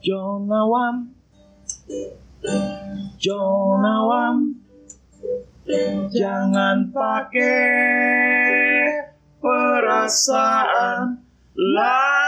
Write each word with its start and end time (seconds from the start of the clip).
Jonawam. 0.00 1.10
Jonawam. 3.18 4.36
Jangan 6.10 6.90
pakai 6.90 7.70
perasaan 9.38 11.22
lagu 11.54 12.19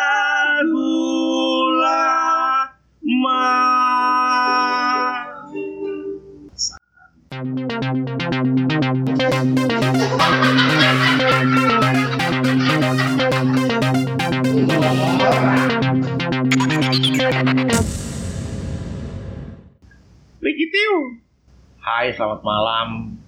Hai, 21.83 22.15
selamat 22.15 22.47
malam. 22.47 23.19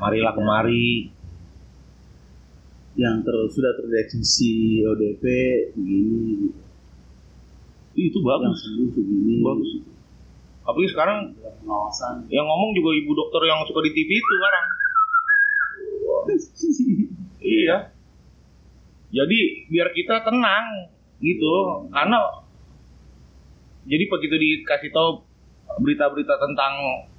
Marilah 0.00 0.32
kemari. 0.32 1.12
yang 2.96 3.20
ter, 3.20 3.36
sudah 3.52 3.76
terdeteksi 3.76 4.80
ODP 4.84 5.24
begini 5.76 6.48
Itu 7.92 8.24
yang 8.24 8.24
bagus. 8.24 8.64
sembuh 8.64 8.88
begini 8.88 9.44
Bagus. 9.44 9.70
Apalagi 10.64 10.88
sekarang 10.96 11.18
pengawasan 11.36 12.24
yang 12.32 12.48
ngomong 12.48 12.72
juga 12.72 12.96
ibu 12.96 13.12
dokter 13.20 13.52
yang 13.52 13.60
suka 13.68 13.80
di 13.84 13.92
TV 13.92 14.08
itu 14.16 14.32
sekarang. 14.40 14.66
Iya. 17.52 17.92
Jadi 19.12 19.68
biar 19.68 19.92
kita 19.92 20.24
tenang 20.24 20.88
gitu, 21.20 21.84
karena 21.92 22.16
jadi 23.84 24.08
begitu 24.08 24.34
dikasih 24.40 24.88
tahu 24.88 25.31
berita-berita 25.72 26.34
tentang 26.36 26.72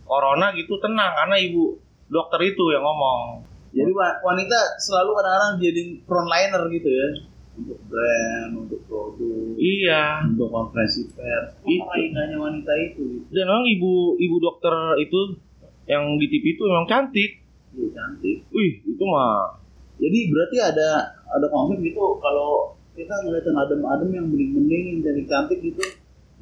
corona 0.04 0.54
gitu 0.54 0.78
tenang 0.78 1.12
karena 1.16 1.36
ibu 1.40 1.80
dokter 2.08 2.40
itu 2.44 2.64
yang 2.70 2.84
ngomong. 2.84 3.42
jadi 3.74 3.90
wa- 3.90 4.20
wanita 4.22 4.78
selalu 4.78 5.18
kadang-kadang 5.18 5.54
jadi 5.58 5.82
frontliner 6.06 6.64
gitu 6.70 6.86
ya 6.86 7.08
untuk 7.54 7.80
brand 7.86 8.52
untuk 8.54 8.80
produk 8.86 9.58
Iya. 9.58 10.26
untuk 10.30 10.50
konferensi 10.50 11.10
pers 11.10 11.58
Itu. 11.66 11.82
indahnya 11.82 12.38
wanita 12.38 12.70
itu 12.78 13.02
gitu. 13.18 13.26
Dan 13.30 13.46
memang 13.46 13.66
ibu 13.66 13.92
ibu 14.18 14.36
dokter 14.38 14.74
itu 14.98 15.38
yang 15.86 16.06
di 16.18 16.26
TV 16.30 16.54
itu 16.54 16.64
memang 16.66 16.86
cantik. 16.86 17.42
Iya, 17.74 17.88
cantik 17.94 18.38
Wih, 18.54 18.74
itu 18.86 19.04
mah 19.06 19.58
jadi 19.98 20.20
berarti 20.30 20.58
ada 20.62 20.90
ada 21.26 21.46
konsep 21.50 21.82
gitu 21.82 22.22
kalau 22.22 22.78
kita 22.94 23.10
ngeliat 23.26 23.42
yang 23.42 23.58
adem-adem 23.58 24.10
yang 24.14 24.26
bening-bening 24.30 24.84
yang 24.94 25.00
jadi 25.02 25.22
cantik 25.26 25.58
gitu 25.62 25.82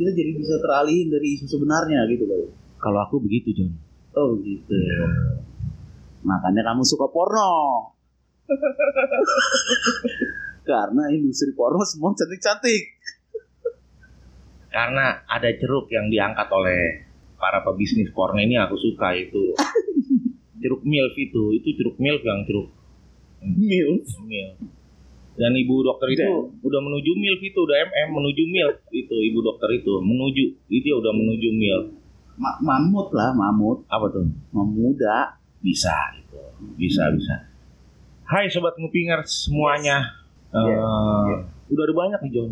kita 0.02 0.12
jadi 0.18 0.32
bisa 0.34 0.58
teralihin 0.58 1.14
dari 1.14 1.38
isu 1.38 1.46
sebenarnya 1.46 2.10
gitu 2.10 2.26
loh 2.26 2.50
kalau 2.82 3.00
aku 3.06 3.22
begitu, 3.22 3.54
John. 3.54 3.78
oh 4.18 4.34
gitu. 4.42 4.74
Makanya 6.26 6.74
kamu 6.74 6.82
suka 6.82 7.06
porno. 7.14 7.54
Karena 10.70 11.14
industri 11.14 11.54
porno 11.54 11.86
semua 11.86 12.18
cantik-cantik. 12.18 12.98
Karena 14.74 15.22
ada 15.30 15.50
ceruk 15.54 15.94
yang 15.94 16.10
diangkat 16.10 16.50
oleh 16.50 17.06
para 17.38 17.62
pebisnis 17.62 18.10
porno 18.10 18.42
ini 18.42 18.58
aku 18.58 18.74
suka 18.82 19.14
itu. 19.14 19.54
Jeruk 20.62 20.86
milf 20.86 21.18
itu. 21.18 21.58
Itu 21.58 21.74
jeruk 21.74 21.98
milf 21.98 22.22
yang 22.22 22.46
jeruk. 22.46 22.70
Milf? 23.42 24.06
Milf 24.22 24.81
dan 25.34 25.52
ibu 25.54 25.80
dokter 25.82 26.08
itu 26.10 26.22
Dan- 26.22 26.60
udah 26.60 26.80
menuju 26.82 27.12
milf 27.14 27.40
itu 27.40 27.56
udah 27.58 27.78
mm 27.80 28.10
menuju 28.10 28.44
milf 28.46 28.78
itu 28.90 29.16
ibu 29.24 29.40
dokter 29.40 29.70
itu 29.74 29.94
menuju 29.98 30.44
itu 30.68 30.88
udah 30.92 31.12
menuju 31.12 31.50
milf 31.52 31.86
Ma- 32.34 32.58
mamut 32.58 33.12
lah 33.12 33.30
mamut. 33.31 33.86
Apa 33.86 34.08
tuh? 34.09 34.25
Memuda. 34.50 35.36
Bisa 35.62 35.94
itu 36.18 36.40
bisa 36.74 37.06
bisa. 37.12 37.36
Hai 38.24 38.50
sobat 38.50 38.74
ngupingers 38.75 39.46
semuanya. 39.46 40.09
Iya, 40.50 40.74
Eh, 40.74 41.24
iya. 41.28 41.38
udah 41.69 41.84
ada 41.86 41.94
banyak 41.94 42.19
nih 42.25 42.31
John. 42.34 42.52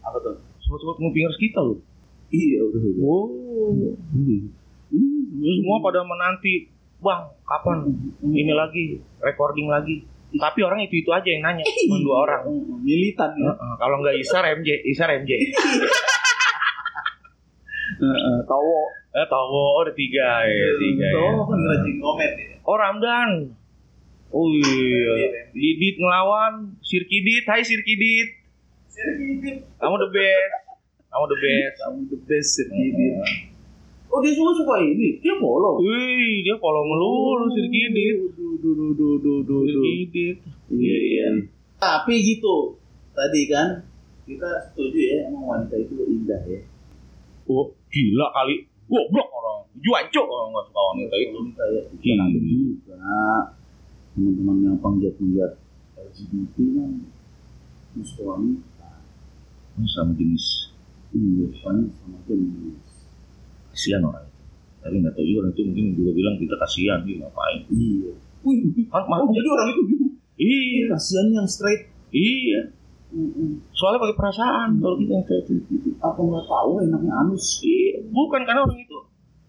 Apa 0.00 0.18
tuh? 0.20 0.36
Sobat-sobat 0.60 1.00
ngupingers 1.00 1.38
kita 1.38 1.58
loh. 1.58 1.80
Iya 2.28 2.60
udah 2.62 2.80
udah. 2.82 3.00
Wow. 3.00 3.96
Hmm. 4.12 4.52
semua 5.32 5.80
pada 5.80 6.04
menanti 6.04 6.68
bang 6.98 7.22
kapan? 7.42 7.78
Ini 8.20 8.52
lagi 8.52 9.00
recording 9.18 9.66
lagi 9.66 10.04
tapi 10.40 10.60
orang 10.64 10.80
itu 10.84 11.04
itu 11.04 11.10
aja 11.12 11.28
yang 11.28 11.42
nanya 11.44 11.64
cuma 11.64 11.96
dua 12.00 12.16
orang. 12.28 12.42
militan 12.80 13.30
ya. 13.36 13.52
Kalau 13.76 14.00
nggak 14.00 14.16
Isar 14.16 14.44
MJ 14.56 14.68
Isar 14.88 15.08
MJ 15.12 15.30
Heeh, 18.02 18.38
tawo 18.50 18.90
eh 19.14 19.26
tahu 19.30 19.46
oh, 19.52 19.84
ada 19.84 19.92
tiga 19.94 20.42
ya 20.42 20.68
tiga 20.80 21.06
ya. 21.06 21.14
Tawo 21.14 21.46
kan 21.46 21.58
rajin 21.60 21.96
komen 22.00 22.30
ya. 22.34 22.56
Oh 22.66 22.76
Ramdan. 22.80 23.30
Oh 24.32 24.48
iya. 24.48 25.46
Didit 25.52 26.00
ngelawan 26.00 26.74
Sirkidit 26.80 27.44
Hai 27.46 27.62
Sirkidit 27.62 28.42
kamu 29.80 29.96
the 29.98 30.10
best. 30.12 30.52
Kamu 31.08 31.24
the 31.28 31.38
best. 31.40 31.76
Kamu 31.80 31.98
the 32.08 32.18
best 32.26 32.48
Sirkidit 32.58 33.51
oh 34.12 34.18
dia 34.20 34.32
suka 34.36 34.52
suka 34.52 34.74
ini 34.84 35.16
dia 35.24 35.34
follow 35.40 35.80
Wih, 35.80 36.44
dia 36.44 36.54
follow 36.60 36.84
melulu 36.84 37.48
Sirkidit 37.56 38.36
Duh, 38.36 38.60
duh, 38.60 38.74
duh, 38.76 38.92
duh, 38.92 39.16
duh, 39.16 39.40
duh, 39.40 39.40
duh. 39.48 39.62
Sirkidit 39.64 40.36
Iya, 40.72 40.96
iya. 41.00 41.26
Tapi 41.80 42.14
gitu, 42.22 42.76
tadi 43.16 43.48
kan 43.48 43.82
kita 44.22 44.48
setuju 44.70 45.00
ya 45.02 45.18
emang 45.26 45.44
wanita 45.44 45.74
itu 45.74 45.98
indah 46.06 46.38
ya. 46.46 46.62
oh 47.50 47.74
gila 47.90 48.30
kali 48.30 48.62
goblok 48.86 49.28
orang 49.34 49.66
juanco 49.82 50.22
orang 50.22 50.48
nggak 50.54 50.64
suka 50.70 50.80
wanita 50.94 51.14
itu 51.18 51.36
Wanita 51.42 51.64
ya. 51.74 51.82
Ada 52.14 52.38
juga 52.38 52.96
teman-teman 54.12 54.56
yang 54.62 54.76
penggiat-penggiat 54.78 55.52
LGBT 55.96 56.56
kan 56.76 56.90
musuh 57.96 58.24
wanita. 58.28 58.90
Sama 59.88 60.12
jenis 60.14 60.70
Iya, 61.12 61.48
sama 61.60 61.88
jenis. 62.24 62.91
Kasihan 63.72 64.02
orang 64.02 64.22
itu 64.22 64.40
tapi 64.78 64.94
nggak 64.98 65.12
tahu 65.12 65.24
juga 65.24 65.38
orang 65.40 65.52
itu 65.52 65.62
mungkin 65.64 65.84
juga 65.94 66.10
bilang 66.12 66.34
kita 66.36 66.54
kasihan 66.58 66.98
dia 67.02 67.16
ngapain 67.18 67.58
Iya. 67.68 68.12
Wih, 68.42 68.58
kan 68.88 69.02
oh, 69.06 69.30
jadi 69.30 69.48
orang 69.48 69.68
itu 69.68 69.82
bingung. 69.84 70.12
iya 70.34 70.84
Kasihan 70.90 71.26
yang 71.32 71.46
straight. 71.46 71.86
iya 72.10 72.60
soalnya 73.70 74.00
pakai 74.00 74.16
perasaan 74.16 74.68
kalau 74.78 74.96
kita 74.96 75.12
yang 75.12 75.26
kayak 75.26 75.42
gitu 75.44 75.90
Apa 75.98 76.16
nggak 76.16 76.44
tahu 76.44 76.70
enaknya 76.80 77.12
anus? 77.18 77.60
iya 77.60 78.00
bukan 78.04 78.40
karena 78.42 78.62
orang 78.62 78.78
itu 78.78 78.98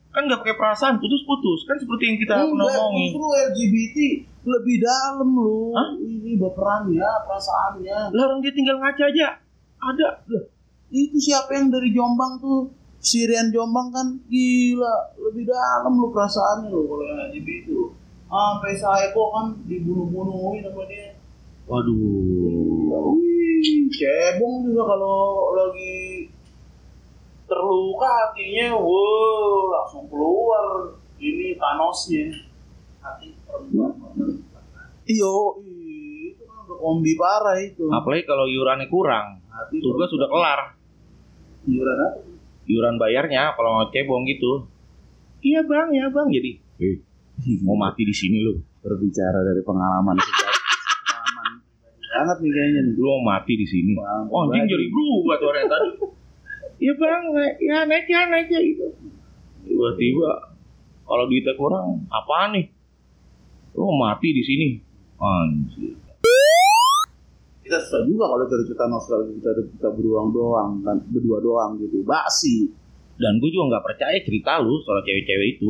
kan 0.09 0.21
nggak 0.23 0.39
pakai 0.41 0.55
perasaan 0.55 0.95
putus-putus 0.97 1.63
kan 1.63 1.75
seperti 1.75 2.03
yang 2.05 2.17
kita 2.17 2.33
pernah 2.35 2.45
Enggak, 2.45 2.75
ngomongin 2.75 3.09
justru 3.09 3.25
LGBT 3.49 3.97
lebih 4.43 4.75
dalam 4.77 5.29
loh. 5.33 5.71
Hah? 5.71 5.89
Ini 5.95 6.35
baperannya, 6.35 7.07
perasaannya. 7.23 7.97
lah 8.11 8.23
orang 8.27 8.43
dia 8.43 8.51
tinggal 8.51 8.75
ngaca 8.77 9.03
aja 9.05 9.27
ada 9.79 10.07
Lah, 10.27 10.43
itu 10.91 11.17
siapa 11.17 11.49
yang 11.53 11.71
dari 11.71 11.89
Jombang 11.89 12.37
tuh? 12.37 12.69
Sirian 13.03 13.51
Jombang 13.51 13.91
kan 13.91 14.07
gila, 14.31 15.11
lebih 15.19 15.43
dalam 15.43 15.91
lu 15.99 16.07
perasaannya 16.15 16.71
lo 16.71 16.87
kalau 16.87 17.03
yang 17.03 17.19
LGBT 17.27 17.67
itu. 17.67 17.91
Sampai 18.31 18.73
Saeko 18.79 19.23
kan 19.35 19.45
dibunuh-bunuhin 19.67 20.63
sama 20.63 20.87
dia. 20.87 21.19
waduh 21.67 23.15
Wih, 23.19 23.87
cebong 23.91 24.67
juga 24.67 24.83
kalau 24.95 25.51
lagi 25.51 26.27
terluka 27.47 28.07
hatinya, 28.07 28.79
wow, 28.79 29.67
langsung 29.67 30.07
keluar 30.07 30.95
ini 31.19 31.59
Thanosnya. 31.59 32.31
Hati 33.03 33.35
perempuan. 33.43 33.99
Iyo, 35.03 35.59
itu 35.59 36.43
kan 36.47 36.57
udah 36.63 36.77
kombi 36.79 37.19
parah 37.19 37.59
itu. 37.59 37.83
apalagi 37.91 38.23
kalau 38.23 38.47
iurannya 38.47 38.87
kurang 38.87 39.43
Hati 39.51 39.83
tugas 39.83 40.07
sudah 40.07 40.31
kelar 40.31 40.79
Iuran 41.67 41.97
apa? 41.99 42.32
Iuran 42.67 42.95
bayarnya 42.95 43.53
kalau 43.55 43.69
mau 43.81 43.85
cebong 43.91 44.23
gitu 44.27 44.67
iya 45.43 45.59
bang 45.63 45.89
ya 45.91 46.05
bang 46.07 46.27
jadi 46.31 46.51
eh, 46.83 46.97
mau 47.65 47.75
mati 47.75 48.07
di 48.07 48.15
sini 48.15 48.39
lu 48.43 48.59
berbicara 48.83 49.43
dari 49.43 49.61
pengalaman 49.63 50.15
pengalaman 50.23 51.51
banget 52.13 52.37
nih 52.45 52.51
kayaknya 52.53 52.79
nih 52.87 52.93
lu 52.95 53.07
mau 53.19 53.23
mati 53.35 53.53
di 53.57 53.67
sini 53.67 53.91
Pengalaman 53.97 54.31
Oh, 54.31 54.47
anjing 54.49 54.65
jadi 54.69 54.85
berubah 54.89 55.35
tuh 55.39 55.47
orang 55.49 55.67
tadi. 55.69 55.89
Iya 56.83 56.93
bang, 56.99 57.23
ya 57.63 57.77
naik 57.87 58.07
ya 58.11 58.21
naik 58.27 58.47
ya 58.51 58.59
gitu. 58.59 58.85
Tiba-tiba 59.63 60.29
kalau 61.07 61.23
duitnya 61.31 61.53
kurang, 61.55 62.03
apa 62.11 62.51
nih? 62.51 62.65
Lu 63.77 63.87
mati 63.95 64.35
di 64.35 64.43
sini. 64.43 64.67
Anjir. 65.15 66.02
Susah 67.93 68.09
juga 68.09 68.25
kalau 68.25 68.49
cerita 68.49 68.85
nostalgia 68.89 69.37
kita 69.37 69.49
kita 69.77 69.89
beruang 69.93 70.33
doang 70.33 70.81
kan 70.81 70.97
berdua 71.13 71.37
doang 71.45 71.77
gitu 71.77 72.01
basi 72.01 72.73
Dan 73.21 73.37
gue 73.37 73.53
juga 73.53 73.77
nggak 73.77 73.85
percaya 73.85 74.17
cerita 74.25 74.57
lu 74.57 74.81
soal 74.81 75.05
cewek-cewek 75.05 75.61
itu. 75.61 75.69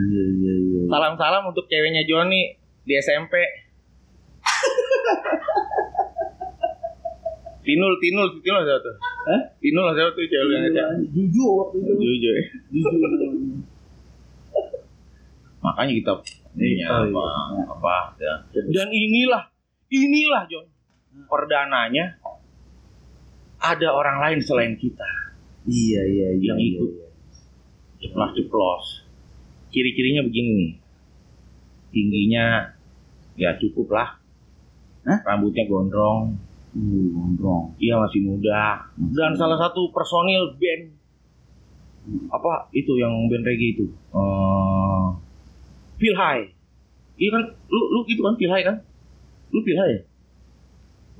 Iya 0.00 0.24
iya 0.30 0.54
iya. 0.54 0.80
Salam-salam 0.86 1.50
untuk 1.50 1.66
ceweknya 1.66 2.06
Joni 2.06 2.54
di 2.86 2.94
SMP. 3.02 3.34
Tinul, 7.66 7.92
Tinul, 7.98 8.26
Tinul 8.40 8.62
siapa 8.64 8.80
tuh? 8.80 8.94
Hah? 9.02 9.40
Tinul 9.58 9.90
siapa 9.92 10.10
tuh 10.14 10.22
cewek 10.24 10.50
yang 10.54 10.62
ngecek? 10.70 10.86
Jujur 11.12 11.50
waktu 11.66 11.76
itu. 11.82 11.92
Jujur. 11.98 12.34
Jujur. 12.70 13.59
Makanya 15.60 15.92
kita 15.92 16.12
ini 16.56 16.82
Oh, 16.88 17.04
apa, 17.04 17.22
iya. 17.52 17.62
apa 17.68 17.96
ya. 18.16 18.34
Dan 18.72 18.88
inilah, 18.90 19.44
inilah 19.92 20.42
Jon. 20.48 20.66
Perdananya 21.28 22.16
ada 23.60 23.88
orang 23.92 24.24
lain 24.24 24.40
selain 24.40 24.72
kita 24.78 25.04
Iya 25.68 26.00
iya 26.06 26.28
iya. 26.32 26.54
Yang 26.54 26.58
iya, 26.58 26.70
ikut. 26.80 26.90
iya. 26.90 27.08
ceplos-ceplos. 28.00 28.84
Ciri-cirinya 29.68 30.24
begini 30.24 30.50
nih. 30.56 30.72
Tingginya 31.92 32.46
ya 33.36 33.52
cukup 33.60 33.92
lah. 33.92 34.16
Hah? 35.04 35.18
Rambutnya 35.24 35.68
gondrong, 35.68 36.36
Uh, 36.70 37.10
gondrong. 37.12 37.74
Iya 37.82 37.98
masih 37.98 38.22
muda. 38.24 38.86
Dan 38.94 39.34
salah 39.34 39.58
satu 39.58 39.90
personil 39.90 40.54
band 40.54 40.94
apa 42.30 42.70
itu 42.72 42.94
yang 42.96 43.10
band 43.26 43.42
reggae 43.42 43.74
itu? 43.74 43.86
Eh 43.90 44.49
Feel 46.00 46.16
High. 46.16 46.44
Iya 47.14 47.28
kan? 47.30 47.42
Lu 47.68 47.80
lu 47.92 48.00
itu 48.08 48.20
kan 48.20 48.34
Feel 48.34 48.48
High 48.48 48.64
kan? 48.64 48.76
Lu 49.52 49.60
Feel 49.60 49.76
High 49.76 49.92
ya? 49.92 50.02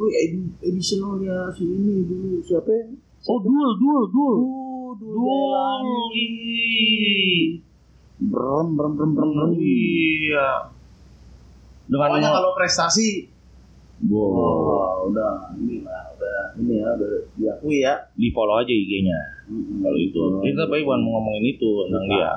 Oh, 0.01 0.09
edi- 0.09 0.57
editionalnya 0.65 1.53
si 1.53 1.69
ini 1.69 2.09
dulu 2.09 2.41
siapa 2.41 2.73
ya? 2.73 2.89
Oh, 3.29 3.37
Dul, 3.37 3.69
Dul, 3.77 4.03
Dul. 4.09 4.37
Oh, 4.41 4.91
dulu 4.97 5.21
Dul. 5.21 6.17
Ih. 6.17 7.61
Brem 8.21 8.67
brem 8.73 8.93
brem 8.97 9.11
brem 9.13 9.31
brem. 9.31 9.51
Iya. 9.61 10.73
Dengan 11.85 12.09
Pokoknya 12.09 12.31
kalau 12.33 12.51
prestasi, 12.57 13.29
Wow. 14.09 14.17
oh, 14.33 15.13
udah 15.13 15.53
ini 15.61 15.85
lah, 15.85 16.09
udah 16.17 16.57
ini 16.57 16.81
ya, 16.81 16.89
udah 16.97 17.11
diakui 17.37 17.85
ya. 17.85 17.93
di 18.17 18.33
follow 18.33 18.57
aja 18.57 18.73
IG-nya 18.73 19.21
kalau 19.85 19.99
itu. 20.01 20.21
Kita 20.41 20.65
tapi 20.65 20.81
bukan 20.81 21.01
mau 21.05 21.21
ngomongin 21.21 21.45
itu 21.53 21.69
tentang 21.85 22.05
dia. 22.09 22.33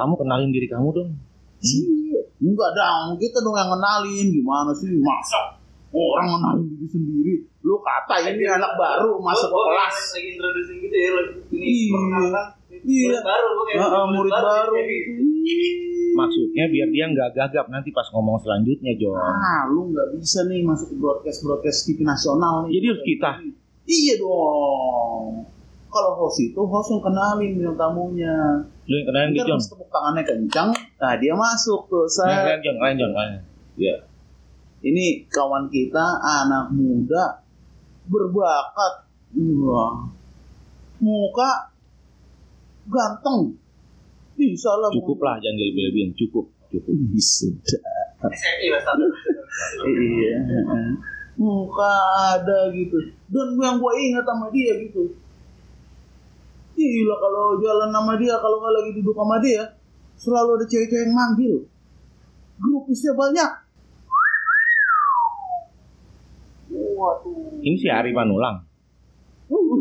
Kamu 0.00 0.16
kenalin 0.16 0.48
diri 0.48 0.64
kamu 0.64 0.88
dong. 0.96 1.12
Iya. 1.60 2.24
Enggak 2.40 2.70
dong, 2.72 3.20
kita 3.20 3.44
dong 3.44 3.52
yang 3.52 3.68
kenalin 3.68 4.26
gimana 4.32 4.72
sih 4.72 4.88
masa 5.04 5.60
orang 5.92 6.40
kenalin 6.40 6.66
diri 6.72 6.88
sendiri. 6.88 7.34
Lu 7.60 7.76
kata 7.84 8.24
ini 8.24 8.48
anak 8.48 8.72
baru 8.80 9.20
masuk 9.20 9.52
ke 9.52 9.60
kelas. 9.60 9.96
lagi 10.16 10.28
introducing 10.32 10.78
gitu 10.80 10.96
ya 10.96 11.10
lagi 11.12 11.32
ini 11.52 11.66
Iya. 11.68 12.00
Iya. 12.80 13.08
murid 13.12 13.20
baru 13.20 13.48
kayak 13.68 14.08
murid 14.08 14.32
baru. 14.32 14.72
Maksudnya 16.10 16.64
biar 16.72 16.88
dia 16.88 17.04
nggak 17.12 17.30
gagap 17.36 17.66
nanti 17.68 17.92
pas 17.92 18.08
ngomong 18.08 18.40
selanjutnya, 18.40 18.96
Jon. 18.96 19.20
Ah, 19.20 19.68
lu 19.68 19.92
nggak 19.92 20.16
bisa 20.16 20.48
nih 20.48 20.64
masuk 20.64 20.90
ke 20.90 20.96
broadcast 20.96 21.44
broadcast 21.44 21.84
TV 21.84 22.02
nasional 22.08 22.64
nih. 22.64 22.80
Jadi 22.80 22.86
harus 22.88 23.04
kita. 23.04 23.30
Iya 23.84 24.14
dong. 24.16 25.44
Kalau 25.90 26.12
host 26.22 26.38
itu 26.40 26.60
host 26.62 26.88
yang 26.94 27.02
kenalin 27.04 27.50
bintang 27.58 27.76
tamunya. 27.76 28.64
Lu 28.90 28.98
yang 28.98 29.06
kenalin 29.06 29.30
Ntar 29.30 29.46
Jon. 29.46 29.58
pas 29.62 29.68
tepuk 29.70 29.88
tangannya 29.94 30.22
kencang, 30.26 30.68
nah 30.98 31.14
dia 31.14 31.34
masuk 31.38 31.86
tuh. 31.86 32.10
Saya 32.10 32.42
kalian, 32.42 32.58
Jon, 32.58 32.76
kalian, 32.82 32.96
Jon, 32.98 33.12
kalian. 33.14 33.42
Iya. 33.78 33.96
ini 34.80 35.28
kawan 35.30 35.70
kita 35.70 36.18
anak 36.18 36.74
muda 36.74 37.46
berbakat. 38.10 39.06
Wah. 39.62 40.10
Muka 40.98 41.50
ganteng. 42.90 43.54
Bisa 44.34 44.74
lah. 44.74 44.90
Cukup 44.90 45.22
lah, 45.22 45.38
jangan 45.38 45.54
dilebih-lebihin. 45.54 46.10
Cukup, 46.18 46.50
cukup. 46.74 46.90
Bisa. 47.14 47.46
Iya. 48.26 48.76
Muka 51.38 51.94
ada 52.34 52.74
gitu. 52.74 52.98
Dan 53.30 53.54
yang 53.54 53.78
gue 53.78 53.92
ingat 54.10 54.26
sama 54.26 54.50
dia 54.50 54.82
gitu. 54.82 55.14
Gila 56.80 57.12
kalau 57.20 57.60
jalan 57.60 57.92
sama 57.92 58.16
dia, 58.16 58.40
kalau 58.40 58.56
nggak 58.56 58.72
lagi 58.72 58.90
duduk 58.96 59.12
sama 59.12 59.36
dia, 59.44 59.62
selalu 60.16 60.50
ada 60.56 60.64
cewek-cewek 60.64 61.04
yang 61.04 61.12
manggil. 61.12 61.54
Grupisnya 62.56 63.12
banyak. 63.12 63.50
Waduh. 66.72 67.60
Ini 67.60 67.76
si 67.76 67.88
Ari 67.92 68.16
Panulang. 68.16 68.64
Uh, 69.52 69.76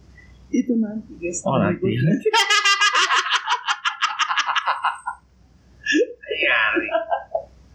itu 0.60 0.72
nanti 0.80 1.12
guys. 1.20 1.44
Oh, 1.44 1.60
nanti. 1.60 1.84
berikutnya. 1.84 2.16
Iya, 6.28 6.54
Ari. 6.72 6.86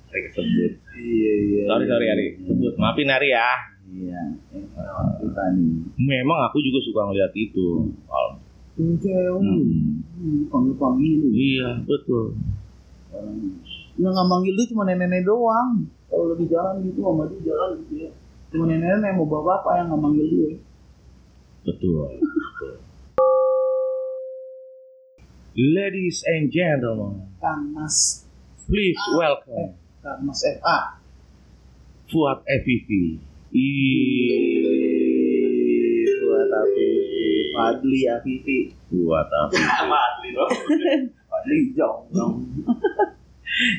Ari 0.10 0.22
kesebut. 0.34 0.74
Iya 0.98 1.34
iya. 1.46 1.64
Sorry, 1.70 1.86
sorry, 1.86 2.06
Ari. 2.10 2.25
Sebut. 2.42 2.74
Maafin 2.81 3.14
Ari 3.14 3.30
ya. 3.38 3.50
Iya. 3.86 4.22
Kita 5.22 5.44
nih. 5.62 5.94
Memang 6.02 6.50
aku 6.50 6.58
juga 6.66 6.81
suka 6.81 7.06
ngeliat 7.06 7.34
itu. 7.38 7.94
Kalau- 8.10 8.53
Cewek. 8.74 9.38
Hmm. 9.38 10.50
Panggil 10.50 10.75
panggil. 10.81 11.22
Iya, 11.30 11.86
betul. 11.86 12.34
Yang 14.02 14.12
nggak 14.18 14.30
manggil 14.30 14.54
dia 14.58 14.70
cuma 14.74 14.84
nenek-nenek 14.90 15.22
doang. 15.30 15.86
Kalau 16.10 16.34
lagi 16.34 16.46
jalan 16.50 16.81
gitu 16.81 17.00
sama 17.06 17.30
dia 17.30 17.42
jalan 17.54 17.70
gitu 17.86 17.94
ya. 18.10 18.12
Cuma 18.50 18.64
nenek-nenek 18.66 19.12
mau 19.14 19.30
bawa 19.30 19.62
bapak 19.62 19.74
yang 19.78 19.86
nggak 19.94 20.02
manggil 20.02 20.25
dia. 20.25 20.52
Betul. 21.70 22.18
betul. 22.18 22.75
Ladies 25.54 26.25
and 26.25 26.50
gentlemen, 26.50 27.30
Kang 27.38 27.78
Mas, 27.78 28.25
please 28.66 28.98
welcome 29.14 29.78
Kang 30.02 30.25
Mas 30.25 30.42
FA. 30.42 30.98
Fuad 32.10 32.42
FVV. 32.50 32.90
Ih, 33.54 34.53
Fadli 37.54 38.02
Afifi, 38.10 38.60
Fuad 38.90 39.30
FVV. 39.30 39.54
sama 39.78 39.98
Adli 39.98 40.30
dong 40.34 40.50
Fadli 41.30 41.58
Jong 41.78 42.00
Jong. 42.12 42.34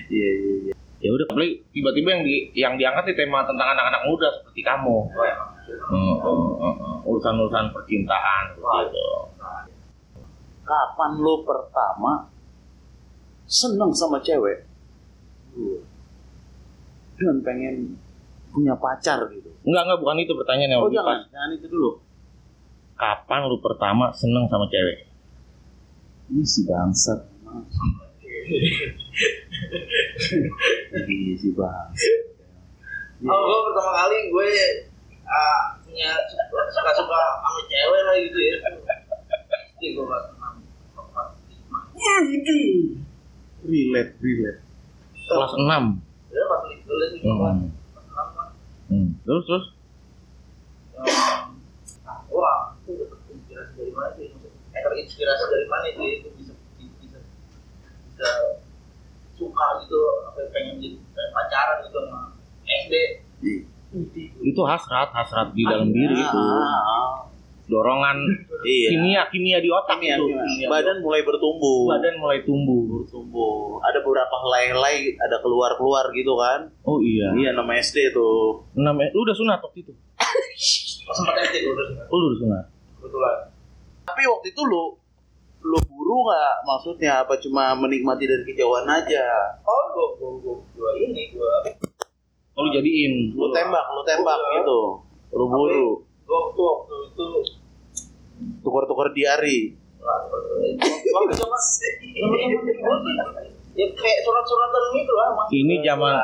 Iya 0.06 0.30
iya 0.38 0.54
iya. 0.70 0.74
Ya 1.02 1.10
udah, 1.10 1.26
tapi 1.26 1.58
tiba-tiba 1.74 2.14
yang 2.14 2.22
di, 2.22 2.34
yang 2.54 2.74
diangkat 2.78 3.10
di 3.10 3.14
tema 3.18 3.42
tentang 3.42 3.74
anak-anak 3.74 4.06
muda 4.06 4.30
seperti 4.30 4.62
kamu. 4.62 5.10
oh 5.10 6.14
Oh, 6.22 6.48
oh. 6.62 7.10
Urusan-urusan 7.10 7.74
percintaan 7.74 8.54
gitu. 8.54 9.02
Kapan 10.62 11.12
lo 11.18 11.42
pertama 11.42 12.30
seneng 13.44 13.90
sama 13.90 14.22
cewek? 14.22 14.62
Dan 17.18 17.42
pengen 17.42 17.98
punya 18.54 18.78
pacar 18.78 19.26
gitu. 19.28 19.50
Enggak, 19.66 19.90
enggak, 19.90 19.98
bukan 20.00 20.16
itu 20.22 20.32
pertanyaan 20.38 20.70
yang 20.70 20.82
Oh 20.86 20.88
jangan, 20.88 21.18
pas. 21.18 21.34
jangan 21.34 21.50
itu 21.52 21.66
dulu. 21.66 21.90
Kapan 22.94 23.40
lu 23.46 23.58
pertama 23.58 24.14
seneng 24.14 24.46
sama 24.46 24.70
cewek? 24.70 25.10
Ini 26.30 26.42
si 26.42 26.62
bangsat. 26.64 27.18
Iya 30.94 31.34
si 31.36 31.48
bangsat. 31.52 32.22
oh 33.24 33.40
gue 33.40 33.60
pertama 33.72 33.90
kali 33.96 34.18
gue 34.28 34.48
ah, 35.24 35.60
punya 35.80 36.12
suka 36.28 36.92
suka 36.92 37.20
sama 37.40 37.60
cewek 37.64 38.00
lah 38.04 38.14
gitu 38.20 38.38
ya 38.38 38.56
Jadi 39.74 39.86
gue 39.90 40.04
kelas 40.04 40.26
enam 40.30 40.54
kelas 40.92 41.30
lima 41.48 41.78
Relate, 43.64 44.12
relate. 44.20 44.60
Kelas 45.24 45.52
6. 45.56 45.64
ya 46.28 46.42
dulu 46.84 47.04
sih 47.08 47.18
kelas 47.22 47.56
Hmm. 47.56 47.72
enam 48.12 48.28
kan 48.36 48.48
Hmm. 48.84 49.08
Terus 49.24 49.42
terus 49.48 49.64
wah, 52.28 52.76
itu 52.76 52.92
dapet 52.98 53.18
inspirasi 53.32 53.72
dari 53.78 53.83
mana 53.94 54.10
sih? 54.14 54.28
Eh, 54.74 54.80
terinspirasi 54.80 55.44
dari 55.46 55.66
mana 55.66 55.86
itu? 55.88 56.02
Itu 56.02 56.28
bisa 56.34 56.52
bisa 56.76 57.18
bisa 58.10 58.28
suka 59.34 59.66
gitu, 59.80 59.98
apa 60.24 60.40
pengen 60.50 60.78
jadi 60.78 60.94
kayak 61.10 61.30
pacaran 61.32 61.76
gitu 61.80 61.98
sama 62.00 62.20
SD. 62.66 62.94
itu 64.42 64.62
hasrat, 64.66 65.08
hasrat 65.08 65.54
di 65.54 65.62
dalam 65.62 65.88
diri 65.88 66.14
itu. 66.14 66.42
Dorongan 67.64 68.18
Iya. 68.60 68.88
kimia 68.92 69.22
kimia 69.30 69.56
di 69.56 69.70
otak 69.70 69.96
Kimia, 69.96 70.18
itu. 70.18 70.24
kimia. 70.28 70.68
Badan 70.68 71.00
mulai 71.00 71.22
bertumbuh. 71.22 71.88
badan 71.88 72.14
mulai 72.18 72.42
tumbuh. 72.42 73.00
bertumbuh. 73.00 73.80
Ada 73.80 73.98
beberapa 74.00 74.36
helai-helai 74.38 75.16
ada 75.16 75.40
keluar-keluar 75.40 76.12
gitu 76.12 76.34
kan. 76.34 76.68
Oh 76.82 77.00
iya. 77.00 77.32
Iya 77.32 77.50
nama 77.54 77.72
SD 77.74 78.12
tuh. 78.12 78.68
Namanya 78.74 79.08
lu 79.10 79.24
udah 79.24 79.32
sunat 79.32 79.58
waktu 79.60 79.80
itu. 79.80 79.92
Pas 81.06 81.14
sempat 81.14 81.34
SD 81.42 81.56
gue 81.62 81.72
terus 81.72 81.90
Oh, 82.04 82.16
lu 82.18 82.26
udah 82.28 82.38
sunat. 82.42 82.64
kebetulan. 82.98 83.36
Tapi 84.04 84.22
waktu 84.22 84.46
itu 84.48 84.62
lu 84.62 84.84
lu 85.64 85.78
buru 85.88 86.14
nggak 86.22 86.54
maksudnya 86.62 87.24
apa 87.24 87.40
cuma 87.40 87.72
menikmati 87.72 88.28
dari 88.28 88.44
kejauhan 88.44 88.84
aja 88.84 89.24
Oh, 89.64 89.82
gue 89.90 90.06
gue 90.14 90.30
gue 90.38 90.56
gue 90.76 90.90
ini 91.00 91.32
gue 91.32 91.56
Oh, 92.54 92.60
lu 92.60 92.70
jadiin. 92.70 93.32
lu 93.32 93.48
tembak 93.50 93.84
lu 93.90 94.04
tembak 94.04 94.36
Buru. 94.36 94.54
gitu 94.54 94.80
lu 95.32 95.44
buru 95.48 95.86
gue 96.04 96.30
waktu 96.30 96.60
waktu 96.62 96.94
itu 97.08 97.24
tukar-tukar 98.60 99.08
diari 99.10 99.72
ya 103.74 103.86
kayak 103.90 104.18
surat-suratan 104.22 104.82
gitu 104.94 105.12
lah 105.14 105.28
mas. 105.34 105.48
Ini 105.50 105.74
zaman 105.82 106.14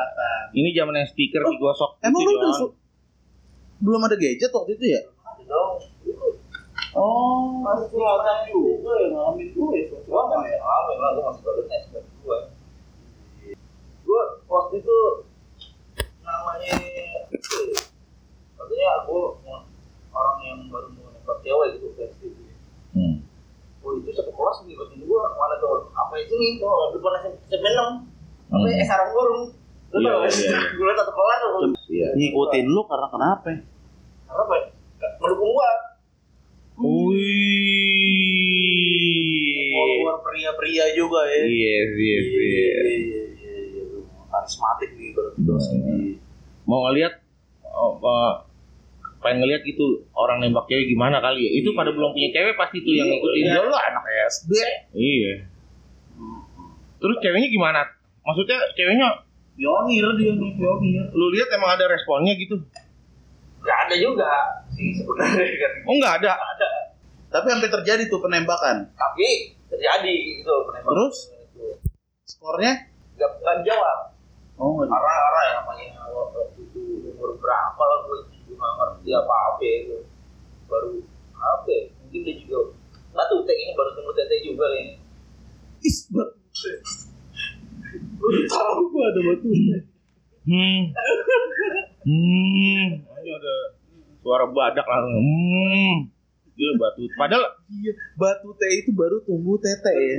ini 0.53 0.69
zaman 0.71 0.93
yang 0.95 1.07
stiker 1.09 1.41
digosok 1.43 1.99
Emang 1.99 2.21
itu, 2.21 2.31
lu 2.31 2.67
belum 3.81 4.01
ada 4.05 4.13
gadget 4.13 4.47
waktu 4.47 4.77
itu 4.77 4.85
ya? 4.87 5.01
Oh, 6.91 7.63
Masih 7.63 7.87
juga 7.87 8.91
ya 8.99 9.07
ngalamin 9.15 9.47
gue 9.47 9.67
ya 9.71 9.83
gua 9.87 9.99
selatan 10.03 10.37
masih 10.43 10.51
ya. 10.51 10.57
ngalamin 10.59 10.97
lah, 10.99 11.09
gua 11.15 11.23
masih 11.31 11.41
baru. 11.41 11.61
Gua 14.03 14.21
waktu 14.45 14.75
itu 14.79 14.97
namanya 16.21 16.71
itu, 17.31 17.59
orang 20.11 20.37
yang 20.43 20.59
baru 20.67 20.87
mau 20.91 21.07
nembak 21.09 21.37
cewek 21.41 21.79
gitu 21.79 21.87
gitu. 21.95 22.27
Hmm. 22.91 23.23
Oh 23.81 23.95
itu 23.95 24.11
satu 24.11 24.29
kelas 24.29 24.57
ngikutin 24.61 25.07
gua 25.07 25.31
mana 25.31 25.55
tuh 25.57 25.87
apa 25.91 26.13
itu 26.19 26.33
nih 26.35 26.59
tuh 26.59 26.91
depan 26.91 27.13
SMP 27.47 27.65
enam 27.65 28.03
apa 28.51 28.67
Hmm. 28.67 28.75
ya 28.75 28.83
sarang 28.83 29.15
burung 29.15 29.55
lu 29.91 29.99
Iya, 29.99 30.11
tau 30.11 30.19
gak 30.19 30.27
iya, 30.27 30.35
sih 30.35 30.47
iya. 30.47 30.59
gue 30.71 30.91
satu 30.91 31.11
kelas 31.11 31.37
tuh 31.39 31.49
Iya. 31.87 32.07
Ngikutin 32.15 32.65
lu 32.67 32.81
karena 32.83 33.07
kenapa? 33.07 33.49
apa 34.27 34.53
ya 34.55 34.65
mendukung 35.19 35.51
gua 35.51 35.69
Wih. 36.81 38.01
Follower 39.71 40.17
pria-pria 40.21 40.85
juga 40.93 41.21
ya. 41.25 41.41
Yes, 41.45 41.89
yes, 41.93 42.25
Iya, 42.25 42.41
yes. 42.41 42.85
iya, 42.85 42.91
iya, 42.91 43.53
iya. 43.69 43.83
Karismatik 44.27 44.89
nih 44.97 45.09
Iya. 45.11 45.31
di 45.37 46.17
Mau 46.65 46.79
ngelihat 46.87 47.13
oh, 47.67 47.97
eh, 47.99 48.33
pengen 49.21 49.45
ngelihat 49.45 49.61
gitu 49.63 50.05
orang 50.13 50.41
nembak 50.41 50.65
cewek 50.65 50.89
gimana 50.89 51.21
kali 51.21 51.45
ya? 51.45 51.51
Itu 51.61 51.73
pada 51.73 51.91
belum 51.91 52.11
punya 52.11 52.29
cewek 52.31 52.55
pasti 52.57 52.81
tuh 52.81 52.93
yang 52.93 53.07
ngikutin. 53.09 53.43
Iya, 53.45 53.59
lu 53.61 53.73
anak 53.73 54.03
SD. 54.29 54.53
Iya. 54.93 55.33
Terus 56.97 57.17
ceweknya 57.21 57.49
gimana? 57.49 57.81
Maksudnya 58.21 58.57
ceweknya 58.73 59.09
Pionir 59.51 60.05
dia 60.17 60.31
nih, 60.31 60.51
pionir. 60.57 61.05
lu 61.11 61.27
lihat 61.35 61.51
emang 61.53 61.75
ada 61.75 61.85
responnya 61.85 62.33
gitu? 62.33 62.55
nggak 63.61 63.77
ada 63.85 63.93
juga 63.93 64.31
sih 64.81 64.91
sebenarnya 64.97 65.45
kan 65.55 65.73
Oh 65.87 65.95
nggak 65.95 66.13
ada. 66.17 66.31
nggak 66.33 66.51
ada 66.57 66.69
Tapi 67.29 67.45
sampai 67.47 67.69
terjadi 67.71 68.03
tuh 68.07 68.19
penembakan. 68.19 68.77
tapi 68.93 69.27
terjadi 69.67 70.11
gitu 70.35 70.51
penembakan 70.65 70.93
Terus? 70.97 71.17
itu 71.39 71.65
Skornya? 72.25 72.73
nggak 73.15 73.29
nggak 73.39 73.55
dijawab 73.61 73.99
Oh, 74.57 74.75
nggak 74.75 74.89
karena 74.89 75.13
karena 75.15 75.41
yang 75.41 75.55
namanya 75.59 75.85
waktu 76.07 76.39
itu 76.59 76.81
umur 77.07 77.33
berapa 77.35 77.81
lah 77.81 77.97
gue 78.03 78.17
juga 78.43 78.53
nggak 78.57 78.73
ngerti 78.77 79.09
apa 79.11 79.33
apa 79.47 79.63
itu 79.63 79.97
baru 80.65 80.91
apa 81.33 81.67
ya, 81.67 81.81
mungkin 81.97 82.19
dia 82.21 82.35
juga 82.37 82.57
nggak 83.11 83.25
tuh 83.25 83.39
ini 83.43 83.73
baru 83.73 83.89
tunggu 83.91 84.11
tete 84.13 84.35
juga 84.41 84.65
nih 84.71 84.87
Is, 85.81 86.05
batu. 86.13 86.37
Baru 88.21 88.39
tahu 88.45 88.81
gua 88.87 89.03
ada 89.03 89.19
batu. 89.25 89.49
Hmm. 90.45 90.81
Hmm. 92.01 92.87
Ini 92.97 93.29
ada 93.29 93.55
suara 94.21 94.45
badak 94.47 94.85
langsung. 94.85 95.21
Hmm. 95.21 95.95
Gila 96.51 96.73
batu. 96.77 97.01
Padahal 97.17 97.43
Iya, 97.71 97.91
batu 98.15 98.49
teh 98.55 98.71
itu 98.77 98.91
baru 98.93 99.17
tumbuh 99.23 99.57
tete 99.57 99.91
ya. 99.91 100.15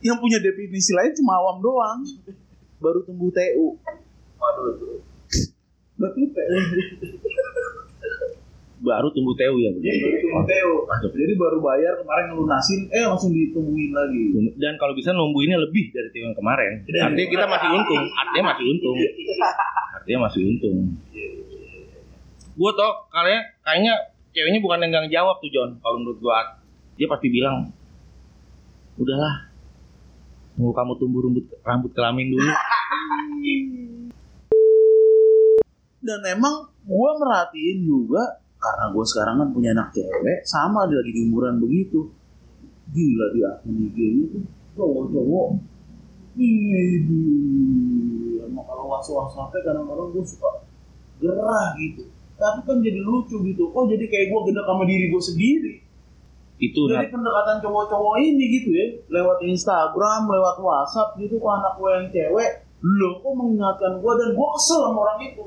Yang 0.00 0.16
punya 0.20 0.38
definisi 0.38 0.92
lain 0.94 1.12
cuma 1.12 1.36
awam 1.36 1.58
doang. 1.60 2.00
Baru 2.78 3.02
tumbuh 3.02 3.28
TU. 3.28 3.76
waduh 4.36 4.64
itu 4.72 4.88
Batu 5.96 6.20
teh. 6.30 6.46
baru 8.76 9.08
tumbuh 9.10 9.32
teu 9.34 9.56
ya 9.56 9.72
bener. 9.72 9.88
Baru 9.88 10.16
tumbuh 10.20 10.44
TU. 10.44 10.72
Jadi 11.16 11.34
baru 11.34 11.58
bayar 11.58 11.96
kemarin 11.96 12.24
ngelunasin, 12.30 12.80
eh 12.92 13.02
langsung 13.08 13.32
ditumbuhin 13.32 13.90
lagi. 13.90 14.36
Dan 14.60 14.76
kalau 14.76 14.92
bisa 14.92 15.10
numbuhinnya 15.10 15.56
lebih 15.58 15.90
dari 15.90 16.08
teu 16.12 16.28
yang 16.28 16.36
kemarin. 16.36 16.84
Artinya 16.84 17.26
kita 17.26 17.44
masih 17.48 17.68
untung. 17.72 18.04
Artinya 18.14 18.44
masih 18.52 18.64
untung. 18.70 18.96
Artinya 19.96 20.18
masih 20.28 20.40
untung. 20.46 20.76
Gua 22.56 22.72
tau 22.72 23.04
kalian 23.12 23.44
kayaknya 23.60 23.92
ceweknya 24.32 24.60
bukan 24.64 24.80
yang 24.80 24.90
nggak 24.90 25.12
jawab 25.12 25.36
tuh 25.44 25.52
John. 25.52 25.76
Kalau 25.78 25.96
menurut 26.00 26.18
gua 26.24 26.56
dia 26.96 27.06
pasti 27.06 27.28
bilang 27.28 27.68
udahlah 28.96 29.52
mau 30.56 30.72
kamu 30.72 30.92
tumbuh 30.96 31.20
rambut 31.20 31.44
rambut 31.60 31.92
kelamin 31.92 32.32
dulu. 32.32 32.52
Dan 36.06 36.20
emang 36.22 36.70
gue 36.86 37.10
merhatiin 37.18 37.82
juga 37.82 38.40
karena 38.56 38.84
gue 38.94 39.04
sekarang 39.04 39.36
kan 39.42 39.48
punya 39.52 39.70
anak 39.76 39.92
cewek 39.92 40.38
sama 40.48 40.88
dia 40.88 41.02
lagi 41.02 41.12
di 41.12 41.20
umuran 41.28 41.60
begitu 41.60 42.08
gila 42.94 43.26
di 43.34 43.40
akun 43.42 43.74
IG-nya 43.90 44.24
tuh 44.32 44.44
cowok-cowok 44.78 45.48
Ih, 46.36 47.00
emang 48.44 48.64
kalau 48.68 48.92
was-was 48.92 49.32
HP 49.32 49.64
kadang-kadang 49.64 50.12
gue 50.12 50.24
suka 50.24 50.62
gerah 51.18 51.72
gitu 51.80 52.04
tapi 52.36 52.60
kan 52.68 52.78
jadi 52.84 53.00
lucu 53.00 53.40
gitu. 53.48 53.72
Oh 53.72 53.88
jadi 53.88 54.04
kayak 54.04 54.26
gue 54.28 54.40
gede 54.52 54.62
sama 54.64 54.84
diri 54.84 55.06
gue 55.08 55.22
sendiri. 55.22 55.74
Itu 56.56 56.88
jadi 56.88 57.08
pendekatan 57.08 57.64
cowok-cowok 57.64 58.16
ini 58.20 58.44
gitu 58.60 58.70
ya. 58.76 58.86
Lewat 59.12 59.40
Instagram 59.44 60.28
lewat 60.28 60.56
WhatsApp 60.60 61.16
gitu 61.20 61.40
ke 61.40 61.48
anak 61.48 61.72
gue 61.80 61.90
yang 61.92 62.06
cewek. 62.12 62.50
Lo 62.84 63.20
kok 63.24 63.32
mengingatkan 63.32 63.92
gue 64.04 64.12
dan 64.20 64.28
gue 64.36 64.48
kesel 64.56 64.80
sama 64.84 64.98
orang 65.08 65.20
itu? 65.24 65.44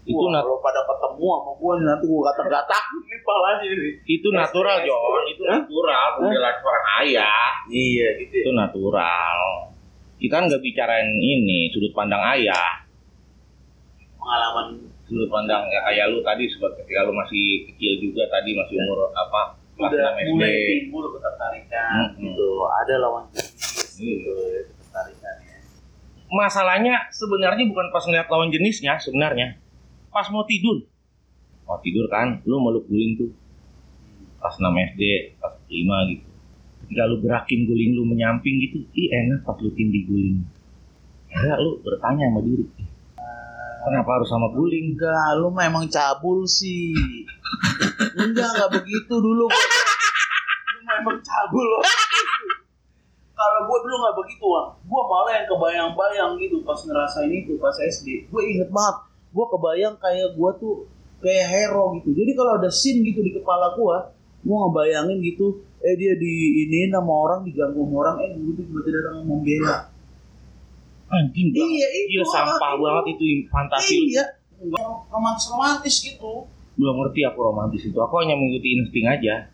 Itu 0.00 0.16
Wah, 0.16 0.40
kalau 0.40 0.56
pada 0.64 0.80
ketemu 0.80 1.24
sama 1.28 1.52
gue 1.60 1.72
nanti 1.84 2.04
gue 2.08 2.20
gatak-gatak 2.24 2.82
ini 3.04 3.16
palanya 3.24 3.64
ini 3.68 3.90
itu 4.04 4.28
natural 4.32 4.76
John. 4.84 5.22
Itu 5.28 5.42
natural 5.48 6.04
pembela 6.20 6.50
seorang 6.60 6.86
ayah. 7.04 7.48
Iya 7.68 8.06
gitu 8.20 8.34
itu 8.44 8.52
natural. 8.52 9.40
Kita 10.20 10.36
kan 10.36 10.44
nggak 10.52 10.60
bicarain 10.60 11.08
ini 11.16 11.72
sudut 11.72 11.96
pandang 11.96 12.20
ayah 12.36 12.89
pengalaman 14.20 14.66
sudut 15.04 15.26
pandang 15.26 15.64
ya 15.66 15.80
kayak 15.82 16.06
lu 16.08 16.20
tadi 16.20 16.44
sebagai 16.46 16.84
ketika 16.84 17.02
lu 17.02 17.12
masih 17.12 17.42
kecil 17.66 17.92
juga 17.98 18.22
tadi 18.28 18.52
masih 18.52 18.76
umur 18.78 19.10
apa 19.10 19.58
kelas 19.74 19.90
udah 19.90 20.08
6 20.12 20.20
SD 20.20 20.28
mulai 20.30 20.54
timbul 20.78 21.04
ketertarikan 21.10 21.90
Hmm. 21.90 22.08
gitu. 22.20 22.48
Ada 22.62 22.94
lawan 23.00 23.24
jenis 23.32 23.96
Iya. 23.96 24.14
gitu 24.14 24.30
ya 24.46 24.60
ketertarikan 24.62 25.34
ya. 25.40 25.56
Masalahnya 26.30 26.94
sebenarnya 27.10 27.64
bukan 27.66 27.86
pas 27.90 28.04
ngeliat 28.04 28.28
lawan 28.28 28.48
jenisnya 28.48 28.94
sebenarnya. 28.96 29.58
Pas 30.08 30.28
mau 30.28 30.44
tidur. 30.44 30.84
Mau 31.64 31.78
tidur 31.80 32.06
kan 32.06 32.38
lu 32.44 32.60
meluk 32.60 32.86
guling 32.86 33.16
tuh. 33.16 33.30
Kelas 34.36 34.56
6 34.56 34.70
SD 34.70 35.02
kelas 35.34 35.54
5 35.64 35.96
gitu. 36.08 36.26
Ketika 36.80 37.02
lu 37.06 37.16
gerakin 37.18 37.60
guling 37.64 37.90
lu 37.92 38.02
menyamping 38.04 38.56
gitu 38.58 38.84
ih 38.92 39.08
enak 39.08 39.42
pas 39.42 39.56
lu 39.56 39.70
tindih 39.70 40.04
guling. 40.04 40.44
Akhirnya 41.30 41.56
lu 41.58 41.78
bertanya 41.80 42.26
sama 42.26 42.40
diri 42.42 42.66
"Ih, 42.76 42.88
kenapa 43.84 44.10
harus 44.20 44.28
sama 44.28 44.48
guling 44.52 44.96
enggak 44.96 45.40
lu 45.40 45.48
memang 45.52 45.84
cabul 45.88 46.44
sih. 46.44 46.92
Enggak 48.16 48.48
enggak 48.56 48.70
begitu 48.80 49.14
dulu. 49.16 49.46
Lu 49.48 50.80
memang 50.84 51.18
cabul 51.24 51.64
loh. 51.64 51.82
Kalau 53.40 53.60
gue 53.64 53.78
dulu 53.88 53.94
nggak 54.04 54.16
begitu 54.20 54.44
Wang. 54.44 54.68
gue 54.84 55.02
malah 55.08 55.32
yang 55.32 55.48
kebayang-bayang 55.48 56.30
gitu 56.36 56.60
pas 56.60 56.76
ngerasain 56.76 57.32
itu 57.32 57.56
pas 57.56 57.72
SD 57.72 58.28
gue 58.28 58.42
inget 58.52 58.68
banget 58.68 59.00
gue 59.32 59.46
kebayang 59.48 59.96
kayak 59.96 60.36
gue 60.36 60.50
tuh 60.60 60.84
kayak 61.24 61.46
hero 61.48 61.96
gitu. 61.96 62.12
Jadi 62.12 62.36
kalau 62.36 62.60
ada 62.60 62.68
scene 62.68 63.00
gitu 63.00 63.24
di 63.24 63.32
kepala 63.32 63.72
gue 63.72 63.96
gue 64.40 64.56
ngebayangin 64.56 65.20
gitu 65.24 65.60
eh 65.80 65.96
dia 65.96 66.12
di 66.16 66.64
ini 66.68 66.92
nama 66.92 67.08
orang 67.08 67.40
diganggu 67.44 67.80
sama 67.80 67.96
orang 68.04 68.16
eh 68.24 68.30
gue 68.36 68.54
tiba-tiba 68.56 69.00
datang 69.00 69.24
membela 69.24 69.89
anjing 71.10 71.48
banget 71.50 71.66
iya 71.74 71.88
itu 71.90 72.22
Gila 72.22 72.26
sampah 72.30 72.72
itu. 72.74 72.82
banget 72.82 73.04
itu 73.14 73.24
fantasi 73.50 73.96
iya 74.14 74.24
romantis 75.10 75.46
romantis 75.48 75.94
gitu. 76.04 76.44
Belum 76.76 76.94
ngerti 77.04 77.20
aku 77.24 77.38
romantis 77.40 77.82
itu. 77.84 77.96
Aku 77.96 78.20
hanya 78.20 78.36
mengikuti 78.36 78.76
insting 78.76 79.08
aja. 79.08 79.48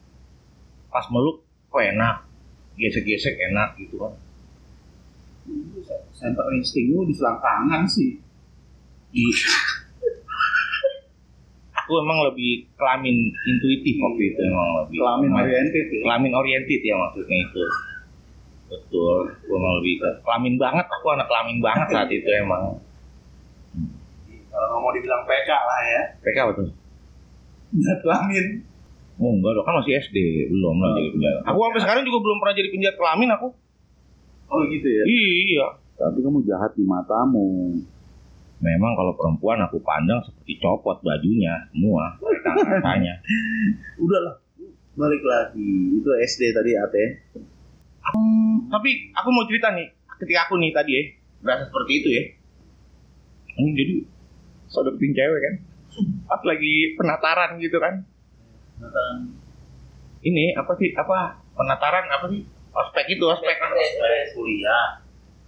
Pas 0.91 1.07
meluk 1.11 1.43
kok 1.71 1.83
enak? 1.83 2.27
Gesek-gesek 2.75 3.39
enak 3.51 3.79
gitu 3.79 4.03
kan. 4.03 4.13
Center 6.11 6.47
insting 6.55 6.91
lu 6.91 7.07
di 7.07 7.15
selangkangan 7.15 7.87
sih. 7.87 8.19
Ih. 9.15 9.39
aku 11.87 12.03
emang 12.03 12.19
lebih 12.27 12.67
kelamin 12.75 13.31
intuitif 13.31 13.95
waktu 14.03 14.23
itu 14.35 14.41
emang 14.43 14.69
lebih 14.83 14.99
kelamin. 14.99 15.31
oriented 15.39 15.87
ya. 15.87 16.01
Kelamin 16.03 16.33
oriented 16.35 16.81
ya 16.83 16.95
maksudnya 16.99 17.39
itu 17.47 17.63
betul 18.67 19.31
aku 19.31 19.53
emang 19.55 19.73
lebih 19.79 19.95
ke 20.03 20.09
kelamin 20.27 20.55
banget 20.59 20.87
aku 20.91 21.07
anak 21.15 21.27
kelamin 21.31 21.59
banget 21.63 21.87
saat 21.91 22.11
itu 22.11 22.29
emang. 22.35 22.83
Kalau 24.51 24.67
nggak 24.73 24.81
mau 24.81 24.93
dibilang 24.97 25.23
PK 25.29 25.51
lah 25.53 25.81
ya. 25.85 26.03
PK 26.25 26.37
apa 26.43 26.53
tuh? 26.57 26.69
Nggak 27.77 27.99
kelamin. 28.03 28.47
Oh 29.17 29.33
enggak 29.33 29.53
dong 29.57 29.65
kan 29.65 29.75
masih 29.81 29.97
SD 29.97 30.19
belum 30.53 30.77
lah 30.81 30.91
jadi 30.97 31.09
penjahat. 31.13 31.43
Aku 31.49 31.59
sampai 31.61 31.81
sekarang 31.85 32.03
juga 32.05 32.19
belum 32.21 32.37
pernah 32.43 32.55
jadi 32.57 32.69
penjahat 32.69 32.97
kelamin 33.01 33.31
aku. 33.33 33.49
Oh 34.53 34.61
gitu 34.69 34.89
ya? 34.89 35.03
Iya. 35.09 35.67
Tapi 35.97 36.19
kamu 36.21 36.45
jahat 36.45 36.73
di 36.77 36.85
matamu. 36.85 37.81
Memang 38.57 38.93
kalau 38.97 39.13
perempuan 39.13 39.61
aku 39.61 39.77
pandang 39.85 40.25
seperti 40.25 40.57
copot 40.65 40.97
bajunya 41.05 41.53
semua 41.69 42.17
katanya 42.41 43.21
udahlah 44.05 44.41
balik 44.97 45.23
lagi. 45.25 46.01
Itu 46.01 46.09
SD 46.09 46.57
tadi 46.57 46.73
ate 46.73 47.05
Tapi 48.67 48.91
aku 49.15 49.29
mau 49.35 49.49
cerita 49.49 49.75
nih, 49.75 49.89
ketika 50.23 50.47
aku 50.47 50.61
nih 50.63 50.71
tadi 50.71 50.93
ya, 50.95 51.03
berasa 51.43 51.65
seperti 51.67 51.93
itu 51.99 52.09
ya. 52.13 52.23
Ini 53.57 53.71
jadi 53.73 53.95
so 54.69 54.85
deketin 54.85 55.13
cewek 55.17 55.41
kan. 55.41 55.55
Pas 56.29 56.43
lagi 56.45 56.95
penataran 57.01 57.57
gitu 57.59 57.81
kan. 57.81 58.05
Nataran. 58.79 59.17
Ini 60.21 60.55
apa 60.59 60.73
sih? 60.77 60.93
Apa 60.93 61.41
penataran 61.57 62.07
apa 62.13 62.27
sih? 62.29 62.45
Ospek 62.77 63.17
itu, 63.17 63.25
ospek 63.25 63.57
kan. 63.57 63.73
kuliah 64.37 65.07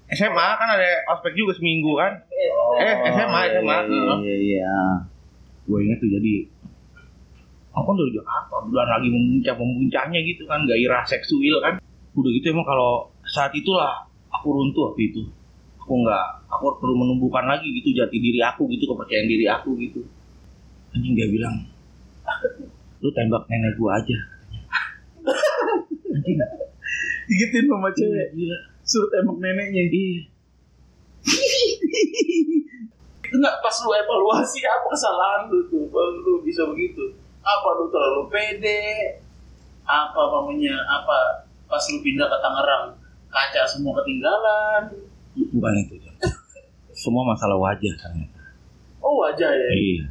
SMA 0.08 0.48
kan 0.56 0.68
ada 0.72 1.04
ospek 1.12 1.36
juga 1.36 1.52
seminggu 1.52 1.92
kan. 2.00 2.16
Eh, 2.80 2.94
SMA, 3.12 3.40
SMA. 3.60 3.76
iya 3.92 4.08
iya 4.24 4.36
iya 4.40 4.76
Gue 5.68 5.84
ingat 5.84 6.00
tuh 6.00 6.08
jadi 6.08 6.48
aku 7.76 7.84
kan 7.84 7.94
dari 8.00 8.12
Jakarta, 8.16 8.54
udah 8.64 8.86
lagi 8.88 9.08
memuncak 9.12 9.54
memuncaknya 9.60 10.20
gitu 10.24 10.48
kan, 10.48 10.64
gairah 10.64 11.04
seksual 11.04 11.60
kan. 11.60 11.76
Udah 12.16 12.30
gitu 12.32 12.46
emang 12.52 12.66
kalau 12.66 13.12
saat 13.28 13.52
itulah 13.52 14.08
aku 14.32 14.52
runtuh 14.54 14.92
waktu 14.92 15.12
itu. 15.12 15.22
Aku 15.82 15.92
nggak, 16.04 16.26
aku 16.52 16.76
perlu 16.80 16.94
menumbuhkan 17.00 17.48
lagi 17.48 17.68
gitu 17.80 17.96
jati 17.96 18.20
diri 18.20 18.44
aku 18.44 18.68
gitu, 18.68 18.84
kepercayaan 18.88 19.28
diri 19.28 19.48
aku 19.48 19.72
gitu. 19.80 20.04
Anjing 20.92 21.16
dia 21.16 21.28
bilang, 21.28 21.64
lu 23.00 23.08
tembak 23.12 23.48
nenek 23.48 23.72
gua 23.80 23.96
aja. 23.96 24.16
Anjing, 26.12 26.36
digituin 27.28 27.64
sama 27.68 27.88
cewek 27.92 28.28
gila. 28.36 28.58
suruh 28.88 29.08
tembak 29.12 29.36
neneknya 29.40 29.84
Iya. 29.84 30.24
itu 33.28 33.36
nggak 33.36 33.60
pas 33.60 33.76
lu 33.84 33.92
evaluasi 33.92 34.64
apa 34.64 34.86
kesalahan 34.88 35.52
lu 35.52 35.60
tuh 35.68 35.84
baru 35.92 36.16
lu 36.24 36.40
bisa 36.40 36.64
begitu 36.64 37.12
apa 37.44 37.68
lu 37.76 37.92
terlalu 37.92 38.24
pede 38.32 39.20
apa 39.84 40.20
namanya 40.32 40.80
apa 40.88 41.47
pas 41.68 41.82
lu 41.92 41.98
pindah 42.00 42.26
ke 42.26 42.38
Tangerang 42.40 42.84
kaca 43.28 43.62
semua 43.68 43.92
ketinggalan 44.00 44.82
Bukan 45.38 45.72
itu. 45.86 45.94
Semua 46.90 47.22
masalah 47.22 47.54
wajah 47.54 47.94
ternyata. 47.94 48.42
oh 48.98 49.22
wajah 49.22 49.46
ya 49.52 49.68
Iya. 49.70 50.04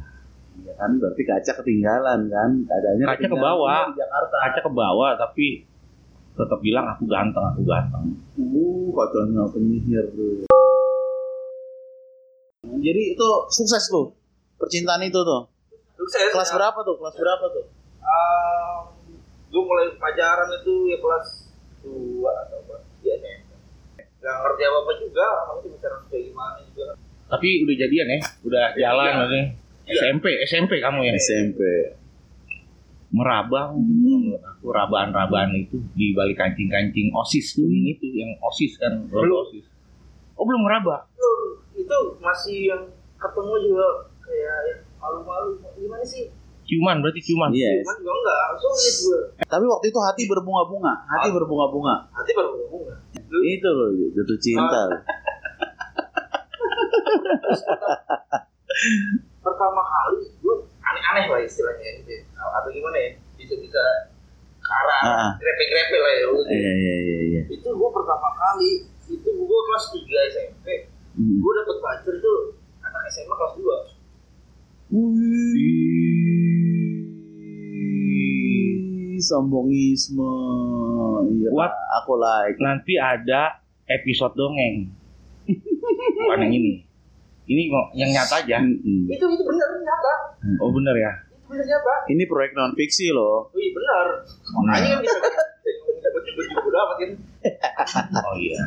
Iya 0.58 0.72
kan 0.74 0.90
berarti 0.96 1.22
kaca 1.22 1.52
ketinggalan 1.60 2.20
kan 2.26 2.50
keadaannya 2.64 3.04
Kaca 3.06 3.26
ke 3.28 3.36
bawah. 3.36 3.82
Jakarta 3.92 4.34
Kaca 4.48 4.60
ke 4.64 4.70
bawah 4.72 5.10
tapi 5.18 5.46
tetap 6.32 6.58
bilang 6.62 6.86
aku 6.86 7.02
ganteng, 7.10 7.42
aku 7.50 7.62
ganteng. 7.66 8.14
uh 8.38 8.88
kacanya 8.94 9.42
penyihir 9.50 10.06
tuh 10.14 10.46
jadi 12.78 13.02
itu 13.14 13.28
sukses 13.50 13.90
tuh 13.90 14.14
percintaan 14.54 15.02
itu 15.02 15.18
tuh 15.18 15.50
Sukses. 15.98 16.30
kelas 16.30 16.50
berapa 16.54 16.78
tuh 16.78 16.94
kelas 16.94 17.14
berapa 17.18 17.44
tuh 17.50 17.64
gue 19.48 19.62
mulai 19.64 19.88
pacaran 19.98 20.46
itu 20.54 20.92
ya 20.92 20.98
kelas 21.00 21.47
dua 21.88 22.32
atau 22.44 22.58
kelas 22.62 22.84
tiga 22.94 23.12
SMP. 23.16 23.50
Gak 24.18 24.36
ngerti 24.36 24.62
apa 24.62 24.78
apa 24.78 24.92
juga, 24.98 25.26
kamu 25.40 25.58
tuh 25.58 25.70
pacaran 25.72 26.00
kayak 26.06 26.22
gimana 26.26 26.58
juga. 26.64 26.84
Tapi 27.28 27.48
udah 27.62 27.74
jadian 27.76 28.06
ya, 28.08 28.18
udah 28.42 28.64
jalan 28.74 29.04
Iya. 29.04 29.16
berarti. 29.16 29.40
Iya. 29.88 30.00
SMP, 30.02 30.24
SMP 30.44 30.72
kamu 30.78 31.00
ya. 31.02 31.12
SMP 31.16 31.60
Merabang 33.08 33.72
Hmm. 33.72 34.36
aku 34.36 34.68
rabaan-rabaan 34.68 35.56
itu 35.56 35.80
di 35.96 36.12
balik 36.12 36.36
kancing-kancing 36.36 37.08
OSIS 37.10 37.56
kuning 37.56 37.88
itu 37.88 38.04
yang 38.12 38.36
OSIS 38.38 38.76
kan 38.76 39.00
Belum. 39.08 39.48
OSIS. 39.48 39.64
Oh 40.36 40.44
belum 40.44 40.60
meraba. 40.60 41.08
Lu 41.16 41.32
itu 41.72 41.98
masih 42.20 42.68
yang 42.68 42.84
ketemu 43.16 43.54
juga 43.64 43.86
kayak 44.20 44.56
yang 44.68 44.80
malu-malu. 45.00 45.56
Gimana 45.74 46.04
sih? 46.04 46.28
Ciuman 46.68 47.00
berarti 47.00 47.24
ciuman. 47.24 47.48
Yes. 47.48 47.80
Cuman 47.80 47.96
juga 47.98 48.12
enggak, 48.12 48.38
sulit 48.60 48.94
gue. 49.00 49.20
Tapi 49.40 49.64
waktu 49.64 49.86
itu 49.88 49.98
hati 50.04 50.22
berbunga-bunga, 50.28 50.92
hati 51.08 51.32
berbunga-bunga. 51.32 52.12
Nanti 52.12 52.30
baru 52.36 52.68
bunga. 52.68 52.94
Itu 53.24 53.68
loh 53.72 53.88
jatuh 54.12 54.36
cinta. 54.36 54.80
loh. 54.84 55.00
Pertama 59.40 59.80
kali 59.82 60.20
gue 60.38 60.54
aneh-aneh 60.78 61.24
lah 61.26 61.40
istilahnya 61.40 62.04
gitu. 62.04 62.12
Atau 62.36 62.68
gimana 62.68 62.96
ya? 63.00 63.10
Bisa-bisa 63.34 63.82
ke 64.60 64.70
arah 64.70 65.00
Ah. 65.00 65.30
grepe-grepe 65.40 65.96
lah 65.96 66.12
ya. 66.14 66.26
Iya 66.52 66.72
iya 66.76 66.96
iya 67.00 67.18
iya. 67.32 67.42
Itu 67.48 67.68
gue 67.72 67.90
pertama 67.90 68.28
kali 68.36 68.84
itu 69.08 69.24
gue 69.32 69.60
kelas 69.64 69.84
3 69.88 70.04
SMP. 70.28 70.66
Hmm. 71.16 71.40
Gue 71.40 71.52
dapet 71.56 71.76
pacar 71.80 72.12
itu 72.12 72.32
anak 72.78 73.02
SMA 73.08 73.34
kelas 73.34 73.54
2. 73.56 73.96
Wih, 74.88 75.52
sombongisme. 79.20 80.34
Iya, 81.28 81.48
What? 81.50 81.72
aku 82.02 82.16
like. 82.16 82.58
Nanti 82.58 82.94
ada 82.94 83.58
episode 83.86 84.34
dongeng. 84.34 84.90
Bukan 85.48 86.38
yang 86.44 86.52
ini. 86.52 86.84
Ini 87.48 87.62
kok 87.66 87.86
yang 87.96 88.10
nyata 88.12 88.44
aja. 88.44 88.60
Mm-mm. 88.60 89.08
Itu 89.08 89.24
itu 89.24 89.42
bener 89.42 89.68
nyata. 89.80 90.12
Oh 90.60 90.68
bener 90.68 90.92
ya. 90.92 91.12
Itu 91.32 91.48
bener 91.48 91.64
nyata. 91.64 91.94
Ini 92.12 92.22
proyek 92.28 92.52
non 92.52 92.76
fiksi 92.76 93.08
loh. 93.08 93.48
Wih 93.56 93.72
bener. 93.72 94.06
Makanya 94.52 94.88
kan 94.92 95.00
bisa 95.00 95.18
udah 96.60 96.80
amat 96.84 96.96
kan. 97.00 97.10
Oh 98.20 98.34
iya. 98.36 98.60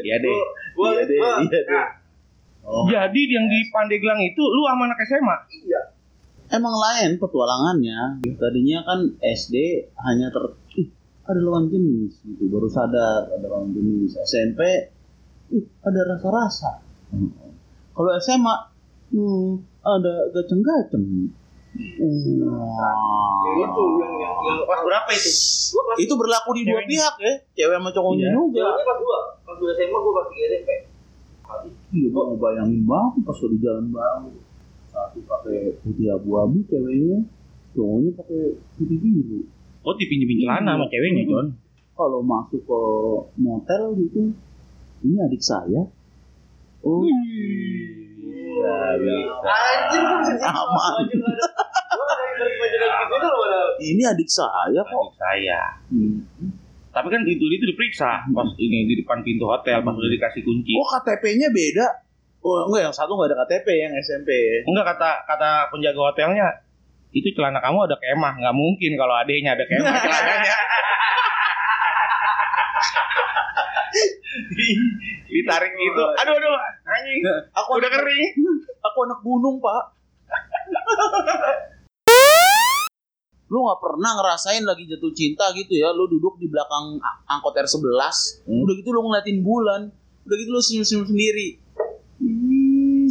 Iya 0.00 0.16
deh. 0.22 0.38
Gua, 0.78 0.94
Iya 0.94 1.02
deh, 1.04 1.18
iya 1.18 1.48
deh. 1.50 1.64
Oh. 2.66 2.86
Jadi 2.90 3.20
yang 3.30 3.46
di 3.46 3.62
Pandeglang 3.70 4.18
itu 4.22 4.42
lu 4.42 4.62
sama 4.66 4.90
anak 4.90 4.98
SMA? 5.06 5.36
iya. 5.62 5.80
Emang 6.56 6.72
lain 6.72 7.20
petualangannya. 7.20 8.24
Tadinya 8.40 8.80
kan 8.80 8.98
SD 9.20 9.54
hanya 10.00 10.32
ter 10.32 10.44
ih, 10.74 10.88
ada 11.22 11.36
lawan 11.38 11.68
jenis 11.68 12.16
gitu. 12.24 12.48
Baru 12.48 12.64
sadar 12.66 13.28
ada 13.28 13.44
lawan 13.44 13.76
jenis. 13.76 14.16
SMP 14.24 14.60
ih, 15.52 15.64
ada 15.84 16.00
rasa-rasa. 16.08 16.80
Kalau 17.92 18.10
SMA 18.16 18.54
hmm, 19.12 19.50
ada 19.84 20.32
gaceng-gaceng. 20.32 21.28
Wah. 21.76 23.36
Ya 23.44 23.68
itu 23.68 23.82
yang 24.00 24.14
yang 24.16 24.34
yang 24.40 24.58
kelas 24.64 24.80
berapa 24.80 25.10
itu? 25.12 25.30
Kelas 25.76 25.96
Itu 26.00 26.16
berlaku 26.16 26.56
di 26.56 26.62
dua 26.64 26.80
pihak 26.82 27.14
ya, 27.20 27.32
cewek 27.52 27.76
sama 27.76 27.90
cowoknya 27.92 28.32
Iya. 28.32 28.36
juga. 28.40 28.56
Ceweknya 28.64 28.84
kelas 28.88 29.00
2. 29.04 29.44
Kelas 29.44 29.58
2 29.60 29.76
SMA 29.76 29.98
gua 30.00 30.12
kelas 30.16 30.28
3 30.32 30.40
SMP. 30.48 30.70
Iya, 31.92 32.06
gua 32.10 32.22
ngebayangin 32.32 32.82
banget 32.88 33.20
pas 33.22 33.38
udah 33.38 33.58
jalan 33.60 33.84
bareng. 33.92 34.24
Satu 34.96 35.20
pakai 35.28 35.76
putih 35.84 36.08
abu-abu 36.08 36.56
ceweknya, 36.72 37.20
cowoknya 37.76 38.16
pakai 38.16 38.56
putih 38.80 38.96
biru. 38.96 39.44
Oh 39.84 39.92
dipinjemin 39.92 40.40
celana 40.40 40.72
sama 40.80 40.88
ceweknya 40.88 41.28
John. 41.28 41.52
Kalau 41.92 42.24
masuk 42.24 42.64
ke 42.64 42.80
motel 43.36 43.92
gitu, 44.00 44.32
ini 45.04 45.16
adik 45.20 45.44
saya. 45.44 45.84
Oh, 46.80 47.04
Iya, 48.56 48.76
bisa. 48.96 49.48
Anjir 49.52 50.00
bisa 50.00 50.32
gitu 51.12 51.24
padahal. 52.56 53.68
ini 53.84 54.02
adik 54.08 54.28
saya 54.32 54.80
kok. 54.80 54.96
Adik 54.96 55.16
saya. 55.20 55.60
Hmm. 55.92 56.24
Tapi 56.88 57.08
kan 57.12 57.20
itu 57.28 57.44
itu 57.44 57.64
diperiksa 57.68 58.24
pas 58.32 58.48
ini 58.56 58.88
di 58.88 58.96
depan 59.04 59.20
pintu 59.20 59.44
hotel 59.44 59.84
pas 59.84 59.92
udah 59.92 60.08
dikasih 60.16 60.40
kunci. 60.40 60.72
Oh, 60.80 60.88
KTP-nya 60.96 61.52
beda. 61.52 62.05
Oh, 62.46 62.70
enggak, 62.70 62.86
yang 62.86 62.94
satu 62.94 63.18
enggak 63.18 63.34
ada 63.34 63.42
KTP 63.42 63.66
yang 63.74 63.90
SMP. 63.98 64.30
Enggak 64.62 64.94
kata 64.94 65.26
kata 65.26 65.50
penjaga 65.74 65.98
hotelnya 65.98 66.46
itu 67.10 67.26
celana 67.34 67.58
kamu 67.58 67.90
ada 67.90 67.98
kemah. 67.98 68.38
Nggak 68.38 68.54
mungkin 68.54 68.94
kalau 68.94 69.18
adanya 69.18 69.58
ada 69.58 69.66
kemah 69.66 69.94
celananya. 70.06 70.54
Ditarik 75.26 75.72
gitu. 75.74 76.02
aduh 76.16 76.34
aduh 76.34 76.54
anjing 76.86 77.20
Aku 77.52 77.70
udah 77.76 77.90
kering. 77.90 78.30
Aku 78.86 78.96
anak 79.02 79.20
gunung, 79.20 79.58
Pak. 79.58 79.82
lu 83.46 83.62
nggak 83.62 83.78
pernah 83.78 84.10
ngerasain 84.18 84.62
lagi 84.62 84.86
jatuh 84.86 85.10
cinta 85.10 85.50
gitu 85.54 85.74
ya? 85.74 85.90
Lu 85.90 86.06
duduk 86.06 86.36
di 86.36 86.46
belakang 86.46 86.98
angkot 87.26 87.54
R11 87.54 88.42
Hmm. 88.42 88.62
udah 88.62 88.74
gitu 88.74 88.90
lu 88.90 89.02
ngeliatin 89.02 89.38
bulan 89.42 89.90
udah 90.26 90.34
gitu 90.34 90.50
lu 90.50 90.58
senyum-senyum 90.58 91.06
sendiri 91.06 91.62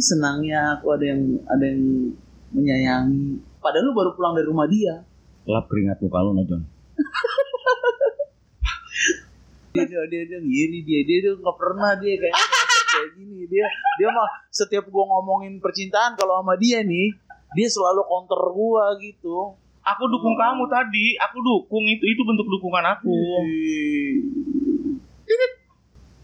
senangnya 0.00 0.78
aku 0.78 0.94
ada 0.94 1.04
yang 1.04 1.22
ada 1.46 1.64
yang 1.64 1.82
menyayangi. 2.54 3.42
Padahal 3.60 3.90
lu 3.90 3.92
baru 3.92 4.10
pulang 4.14 4.32
dari 4.38 4.46
rumah 4.46 4.66
dia. 4.70 5.02
Lap 5.46 5.66
keringat 5.70 6.02
muka 6.02 6.18
lu 6.26 6.34
Najon 6.34 6.62
dia 9.76 9.84
dia 9.84 10.02
dia, 10.08 10.22
dia 10.24 10.40
ngiri 10.40 10.80
dia 10.82 11.00
dia 11.04 11.18
dia 11.22 11.32
nggak 11.36 11.58
pernah 11.60 11.92
dia 12.00 12.16
kayak 12.16 12.32
kayak 12.32 13.08
gini. 13.20 13.44
Dia 13.46 13.68
dia 14.00 14.08
mah 14.08 14.48
setiap 14.48 14.88
gua 14.88 15.04
ngomongin 15.04 15.60
percintaan 15.60 16.16
kalau 16.16 16.40
sama 16.40 16.56
dia 16.56 16.80
nih 16.80 17.12
dia 17.52 17.68
selalu 17.68 18.02
counter 18.08 18.40
gua 18.56 18.96
gitu. 18.98 19.52
Aku 19.86 20.02
dukung 20.10 20.34
kamu 20.34 20.66
tadi. 20.66 21.14
Aku 21.30 21.38
dukung 21.44 21.84
itu 21.86 22.02
itu 22.08 22.22
bentuk 22.26 22.48
dukungan 22.48 22.84
aku. 22.96 23.14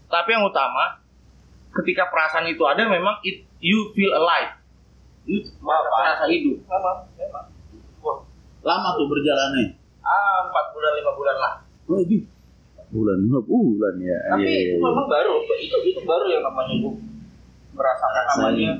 Tapi 0.09 0.29
yang 0.29 0.45
utama 0.45 1.02
ketika 1.73 2.07
perasaan 2.07 2.45
itu 2.45 2.61
ada 2.63 2.85
memang 2.85 3.17
it, 3.21 3.43
you 3.57 3.89
feel 3.93 4.13
alive 4.13 4.53
Itu 5.23 5.47
Terasa 5.57 6.27
hidup. 6.27 6.59
Memang. 6.67 7.47
Wah, 8.03 8.17
Lama 8.61 8.89
tuh 8.93 9.07
berjalannya. 9.07 9.79
ah 10.03 10.43
empat 10.43 10.65
bulan 10.71 10.91
lima 10.99 11.11
bulan 11.15 11.35
lah. 11.39 11.53
Oh, 11.87 12.03
di 12.03 12.27
bulan 12.91 13.23
dua 13.23 13.39
bulan 13.39 13.95
ya. 13.97 14.17
Tapi 14.29 14.43
Iya, 14.43 14.51
itu 14.51 14.75
iya, 14.75 14.83
memang 14.83 15.07
baru. 15.07 15.33
Itu 15.55 15.77
itu 15.81 15.99
baru 16.03 16.25
yang 16.27 16.43
namanya 16.43 16.73
gue 16.75 16.93
merasakan 17.71 18.23
namanya 18.35 18.71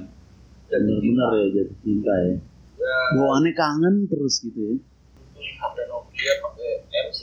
iya. 0.70 0.74
Benar-benar 0.74 1.30
ya 1.32 1.46
jatuh 1.56 1.78
cinta 1.80 2.14
ya. 2.28 2.36
ya, 2.76 2.96
Bawaannya 3.16 3.52
kangen 3.56 3.96
terus 4.12 4.44
gitu 4.44 4.60
ya. 4.60 4.76
HP 5.40 5.76
Nokia 5.88 6.34
pakai 6.44 6.70
MC. 7.08 7.20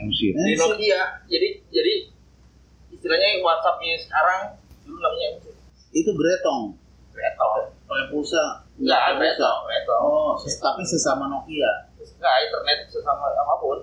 MC. 0.00 0.20
Di 0.34 0.54
Nokia, 0.58 1.00
jadi 1.30 1.48
jadi 1.70 1.94
istilahnya 3.00 3.40
WhatsAppnya 3.40 3.96
sekarang 3.96 4.40
dulu 4.84 5.00
namanya 5.00 5.40
MC. 5.40 5.46
Itu 5.96 6.12
gretong. 6.12 6.76
Retro. 7.16 7.72
Pakai 7.88 8.06
pulsa. 8.12 8.68
Enggak, 8.76 9.16
pakai 9.16 9.24
retro, 9.24 9.52
retro. 9.64 9.96
Oh, 10.04 10.32
tapi 10.36 10.84
sesama 10.84 11.24
Nokia. 11.32 11.88
Enggak, 11.96 12.36
internet 12.44 12.78
sesama 12.92 13.32
apa 13.32 13.54
pun. 13.56 13.80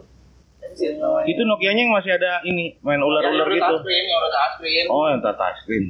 Namanya. 0.61 1.25
Itu 1.25 1.41
Nokianya 1.49 1.81
yang 1.89 1.93
masih 1.97 2.11
ada 2.13 2.37
ini 2.45 2.77
main 2.85 3.01
ular-ular 3.01 3.49
gitu. 3.49 3.57
touchscreen, 3.57 4.05
yang 4.05 4.19
udah 4.21 4.31
touchscreen. 4.37 4.85
Oh, 4.85 5.05
yang 5.09 5.21
touchscreen. 5.25 5.85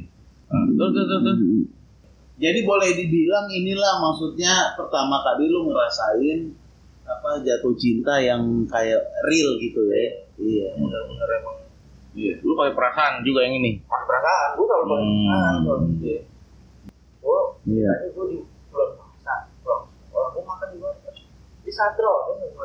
Hmm. 0.48 0.66
Terus 0.72 0.90
terus 0.96 1.08
terus. 1.12 1.22
terus. 1.28 1.68
Jadi 2.38 2.60
boleh 2.62 2.90
dibilang 2.94 3.50
inilah 3.50 3.98
maksudnya 3.98 4.72
pertama 4.78 5.18
kali 5.20 5.50
lu 5.50 5.68
ngerasain 5.68 6.54
apa 7.04 7.42
jatuh 7.42 7.74
cinta 7.74 8.16
yang 8.22 8.64
kayak 8.64 9.02
real 9.28 9.58
gitu 9.60 9.84
ya. 9.92 10.24
Iya. 10.38 10.68
Bener-bener 10.78 11.28
emang 11.42 11.67
Iya. 12.12 12.32
Lu 12.40 12.52
pakai 12.54 12.72
perasaan 12.72 13.12
juga 13.20 13.42
yang 13.42 13.54
ini. 13.56 13.70
pakai 13.82 14.04
perasaan. 14.06 14.48
Gue 14.54 14.66
kalau 14.66 14.84
pakai 14.84 14.98
Hmm. 14.98 15.20
perasaan, 15.20 15.54
kalau 15.60 15.78
gitu. 15.86 16.08
Gue 17.18 17.40
Iya. 17.68 17.90
Gue 18.10 18.24
di 18.26 18.36
bulan 18.68 18.88
puasa, 18.94 19.34
bro. 19.60 19.74
Orang 20.10 20.28
gue 20.32 20.42
makan 20.42 20.66
di 20.70 20.76
warteg. 20.78 21.14
Di 21.60 21.70
Sadro, 21.70 22.12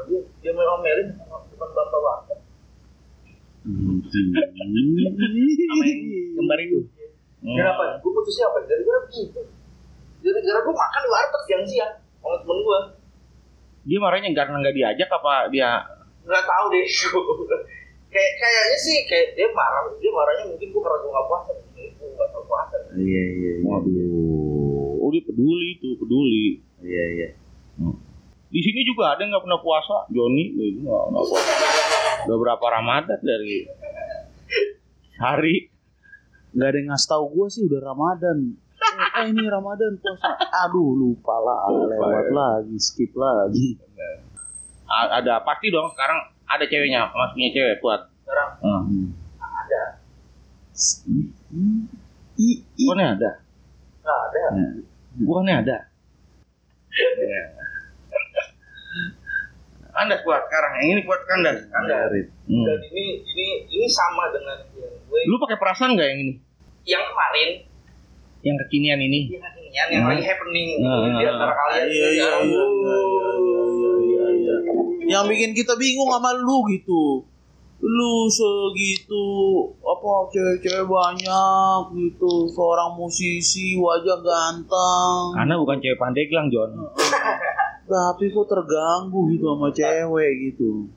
dia 0.08 0.20
dia 0.40 0.52
main 0.52 0.70
omelin 0.70 1.08
sama 1.18 1.36
depan 1.46 1.68
bapak 1.70 2.00
warteg. 2.00 2.40
Sama 3.64 5.80
yang 5.84 6.00
kembar 6.36 6.60
itu. 6.60 6.80
Hmm. 7.44 7.54
Kenapa? 7.54 7.82
Gue 8.00 8.12
putusnya 8.14 8.44
apa? 8.48 8.58
Gara-gara 8.64 9.00
gitu. 9.10 9.42
Gara-gara 10.22 10.60
gue 10.62 10.74
makan 10.74 11.00
di 11.00 11.10
warteg 11.10 11.42
siang-siang 11.44 11.94
sama 12.18 12.36
temen 12.40 12.58
gue. 12.60 12.80
Dia 13.84 13.98
marahnya 14.00 14.30
karena 14.32 14.56
nggak 14.58 14.74
diajak 14.74 15.10
apa 15.12 15.34
dia 15.50 15.70
Nggak 16.24 16.42
tahu 16.42 16.66
deh. 16.72 16.86
kayak 18.14 18.34
kayaknya 18.38 18.78
sih 18.78 18.98
kayak 19.10 19.28
dia 19.34 19.50
marah. 19.52 19.90
Dia 19.98 20.12
marahnya 20.14 20.44
mungkin 20.54 20.68
gue 20.70 20.82
karena 20.82 20.98
gue 21.02 21.12
nggak 21.12 21.28
puasa. 21.28 21.50
Gue 21.58 22.10
nggak 22.14 22.30
tahu 22.30 22.44
puasa. 22.46 22.76
Iya 22.94 23.24
iya 23.34 23.52
iya. 23.60 23.66
Waduh. 23.66 25.02
Oh, 25.04 25.10
dia 25.12 25.24
peduli 25.26 25.68
itu, 25.76 25.90
peduli. 25.98 26.62
Iya 26.80 27.06
iya. 27.18 27.30
Di 28.54 28.62
sini 28.62 28.86
juga 28.86 29.18
ada 29.18 29.26
yang 29.26 29.34
nggak 29.34 29.44
pernah 29.50 29.62
puasa, 29.66 30.06
Joni 30.14 30.54
itu 30.54 30.86
nggak 30.86 31.04
pernah 31.10 31.24
puasa. 31.26 31.52
Udah 32.30 32.38
berapa 32.38 32.66
Ramadan 32.70 33.20
dari 33.20 33.66
hari 35.18 35.74
Gak 36.54 36.70
ada 36.70 36.78
yang 36.78 36.94
ngasih 36.94 37.10
tahu 37.10 37.26
gue 37.34 37.48
sih 37.50 37.66
udah 37.66 37.82
Ramadan. 37.82 38.38
Eh 39.18 39.26
ini 39.34 39.42
Ramadan 39.50 39.98
puasa. 39.98 40.38
Aduh 40.70 40.94
lupa 40.94 41.34
lah, 41.42 41.66
lewat 41.66 42.30
lagi, 42.30 42.78
skip 42.78 43.10
lagi. 43.18 43.82
Ada 44.86 45.42
pasti 45.42 45.74
dong 45.74 45.90
sekarang 45.98 46.33
ada 46.54 46.66
ceweknya, 46.66 47.00
maksudnya 47.08 47.50
cewek 47.50 47.76
kuat. 47.80 48.02
Sekarang 48.22 48.50
Hmm. 48.60 49.06
ada. 49.40 49.84
I, 52.34 52.50
i. 52.74 52.84
Bukannya 52.84 53.08
ada, 53.14 53.32
Nggak 54.02 54.20
ada. 54.26 54.42
bukannya 55.20 55.56
ada. 55.62 55.78
Anda 59.94 60.18
kuat 60.26 60.42
sekarang, 60.44 60.72
yang 60.82 60.90
ini 60.92 61.02
kuat 61.06 61.22
kandas. 61.24 61.70
Ada. 61.70 62.10
Hmm. 62.50 62.66
Dan 62.66 62.80
ini 62.90 63.22
ini 63.22 63.48
ini 63.70 63.86
sama 63.86 64.26
dengan 64.30 64.58
yang 64.74 64.90
gue 65.00 65.20
Lu 65.30 65.38
pakai 65.40 65.58
perasaan 65.58 65.94
nggak 65.94 66.08
yang 66.10 66.20
ini? 66.20 66.34
yang 66.84 67.04
kemarin 67.06 67.50
Yang 68.44 68.56
kekinian 68.68 69.00
ini? 69.00 69.20
yang 69.32 69.44
kekinian 69.46 69.88
yang 69.88 70.02
Hmm. 70.04 70.12
lagi 70.12 70.24
happening 70.26 70.70
Hmm. 70.82 71.16
di 71.16 71.24
antara 71.24 71.54
kalian 71.54 71.86
Iya, 71.86 72.08
iya, 72.10 72.26
sekarang. 72.26 72.44
iya, 72.44 72.64
iya, 72.66 72.96
iya, 72.98 73.30
iya. 73.38 73.53
Yang 75.08 75.24
bikin 75.30 75.52
kita 75.54 75.74
bingung 75.76 76.10
sama 76.12 76.32
lu 76.36 76.64
gitu. 76.72 77.26
Lu 77.84 78.14
segitu 78.32 79.28
apa 79.84 80.32
cewek-cewek 80.32 80.88
banyak 80.88 81.80
gitu, 82.00 82.48
seorang 82.48 82.96
musisi 82.96 83.76
wajah 83.76 84.24
ganteng. 84.24 85.36
Anda 85.36 85.60
bukan 85.60 85.84
cewek 85.84 86.00
pandeglang, 86.00 86.48
John. 86.48 86.72
Tapi 87.92 88.32
kok 88.32 88.48
terganggu 88.48 89.28
gitu 89.36 89.46
sama 89.52 89.68
cewek 89.76 90.32
gitu. 90.52 90.88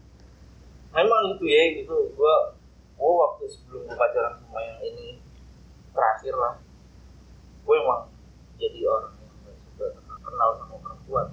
memang 0.97 1.37
gitu 1.37 1.45
ya 1.45 1.77
gitu 1.77 1.93
gua 2.17 2.57
gua 2.97 3.13
waktu 3.29 3.45
sebelum 3.53 3.85
gua 3.85 4.01
pacaran 4.01 4.33
sama 4.41 4.61
yang 4.65 4.81
ini 4.81 5.21
terakhir 5.93 6.35
lah 6.41 6.55
gue 7.67 7.77
emang 7.77 8.09
jadi 8.57 8.81
orang 8.89 9.13
yang 9.21 9.37
gak 9.77 9.91
suka 9.93 10.15
kenal 10.25 10.51
sama 10.57 10.77
perempuan 10.81 11.27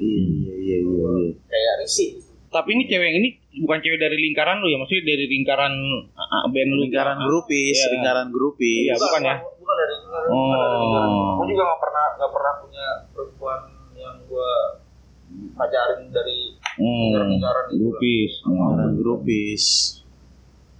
Iya 0.00 0.20
iya 0.24 0.54
iya 0.56 0.76
iya. 0.80 1.08
iya. 1.12 1.30
kayak 1.44 1.74
risih. 1.80 2.10
Tapi 2.50 2.68
ini 2.74 2.82
cewek 2.84 3.10
ini 3.14 3.28
bukan 3.62 3.78
cewek 3.78 3.94
dari 3.96 4.16
lingkaran 4.18 4.58
lu 4.58 4.66
ya, 4.66 4.76
maksudnya 4.76 5.04
dari 5.06 5.24
lingkaran 5.28 5.70
uh, 6.10 6.46
band 6.50 6.70
lu. 6.72 6.82
Lingkaran 6.82 7.18
grupis, 7.20 7.76
Iya. 7.78 7.88
lingkaran 7.94 8.28
grupis. 8.32 8.82
Iya, 8.90 8.94
bukan 8.96 9.22
ya? 9.22 9.36
bukan 9.38 9.74
dari 9.76 9.94
dari 10.02 10.28
Oh. 10.30 11.38
gue 11.38 11.46
juga 11.48 11.62
gak 11.62 11.80
pernah 11.80 12.06
gak 12.18 12.30
pernah 12.32 12.52
punya 12.58 12.86
perempuan 13.12 13.60
yang 13.94 14.16
gua 14.26 14.50
pacarin 15.54 16.10
dari 16.10 16.58
Hmm, 16.74 17.14
lingkaran 17.30 17.64
itu 17.70 17.76
grupis. 17.78 18.30
Lingkaran 18.42 18.88
Hmm. 18.88 18.98
grupis. 18.98 19.62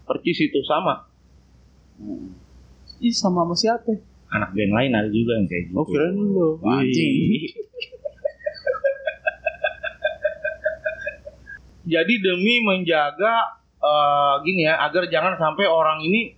Percis 0.02 0.38
itu 0.42 0.61
sama. 0.66 1.06
Hmm. 2.00 2.35
Ih 2.98 3.14
sama 3.14 3.46
sama 3.46 3.54
siapa? 3.54 3.94
Anak 4.30 4.50
band 4.52 4.72
lain 4.74 4.90
ada 4.90 5.06
juga 5.06 5.38
yang 5.38 5.46
kayak 5.46 5.70
gitu. 5.70 5.78
Oh 5.78 5.87
kirain 5.87 6.18
lu. 6.18 6.59
Anjing. 6.61 7.14
Jadi 11.90 12.14
demi 12.22 12.62
menjaga 12.62 13.35
eh, 13.76 14.35
gini 14.42 14.62
ya, 14.62 14.79
agar 14.81 15.09
jangan 15.09 15.35
sampai 15.35 15.66
orang 15.66 15.98
ini 16.00 16.37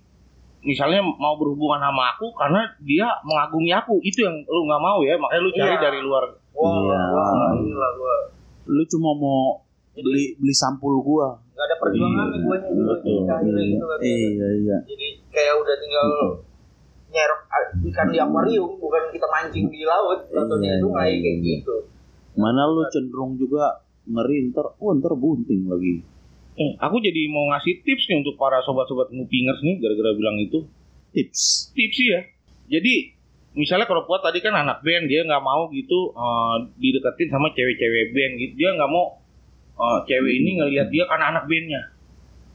misalnya 0.62 1.02
mau 1.02 1.34
berhubungan 1.34 1.82
sama 1.82 2.14
aku 2.14 2.30
karena 2.32 2.62
dia 2.80 3.10
mengagumi 3.22 3.68
aku, 3.70 3.98
itu 4.00 4.22
yang 4.22 4.38
lu 4.42 4.62
nggak 4.64 4.78
mau 4.78 5.02
ya, 5.02 5.18
makanya 5.18 5.42
lu 5.42 5.50
cari 5.50 5.74
Iya. 5.74 5.82
dari 5.82 6.00
luar. 6.00 6.24
wah 6.52 6.70
Iya. 6.70 7.00
wah 7.10 7.50
inilah 7.58 7.90
gua 7.96 8.16
Lu 8.64 8.82
cuma 8.86 9.10
mau 9.12 9.58
beli 9.92 10.38
beli 10.38 10.54
sampul 10.54 11.02
gua. 11.02 11.34
gak 11.52 11.66
ada 11.66 11.76
perjuangan 11.78 12.26
nih 12.28 12.40
gue 12.40 12.56
nih 12.58 12.70
gitu 12.70 12.82
betul. 12.86 13.18
akhirnya 13.26 13.64
gitu 13.66 13.84
kan 13.84 13.98
Iya 14.00 14.48
iya. 14.56 14.76
jadi 14.82 15.06
kayak 15.28 15.54
udah 15.58 15.76
tinggal 15.76 16.06
nyerok 17.08 17.40
ikan 17.84 18.06
di 18.08 18.18
akuarium 18.18 18.70
bukan 18.78 19.02
kita 19.10 19.26
mancing 19.28 19.66
di 19.66 19.82
laut 19.82 20.24
atau 20.24 20.56
di 20.56 20.64
Iya, 20.64 20.78
sungai 20.78 21.10
iya, 21.10 21.18
kayak 21.18 21.36
iya. 21.36 21.54
gitu 21.58 21.76
Mana 22.32 22.64
lu 22.64 22.82
cenderung 22.88 23.36
juga 23.36 23.81
ngeri 24.04 24.50
ntar, 24.50 24.74
oh 24.76 24.90
ntar 24.92 25.12
bunting 25.14 25.66
lagi. 25.66 26.02
Eh, 26.52 26.72
aku 26.76 26.98
jadi 26.98 27.32
mau 27.32 27.48
ngasih 27.48 27.80
tips 27.80 28.04
nih 28.06 28.20
untuk 28.20 28.36
para 28.36 28.60
sobat-sobat 28.60 29.08
ngupingers 29.08 29.62
nih, 29.62 29.80
gara-gara 29.80 30.12
bilang 30.12 30.36
itu. 30.36 30.68
Tips. 31.10 31.72
tips 31.72 31.96
sih 31.96 32.08
ya. 32.08 32.20
Jadi 32.68 33.14
misalnya 33.52 33.84
kalau 33.84 34.04
kuat 34.04 34.20
tadi 34.20 34.40
kan 34.40 34.52
anak 34.52 34.80
band 34.80 35.06
dia 35.06 35.24
nggak 35.24 35.40
mau 35.40 35.68
gitu 35.70 36.12
eh, 36.12 36.56
dideketin 36.76 37.28
sama 37.28 37.52
cewek-cewek 37.52 38.12
band 38.12 38.32
gitu. 38.36 38.52
Dia 38.58 38.70
nggak 38.76 38.90
mau 38.90 39.16
eh, 39.76 39.98
cewek 40.04 40.32
ini 40.34 40.50
ngelihat 40.56 40.88
dia 40.88 41.04
karena 41.04 41.32
anak 41.32 41.44
bandnya. 41.48 41.82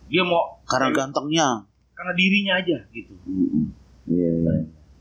Dia 0.07 0.23
mau 0.23 0.61
Karena 0.63 0.89
cewek- 0.89 0.97
gantengnya. 0.97 1.49
karena 1.93 2.13
dirinya 2.13 2.53
aja 2.61 2.77
gitu. 2.93 3.13
Iya 4.05 4.29
iya. 4.29 4.53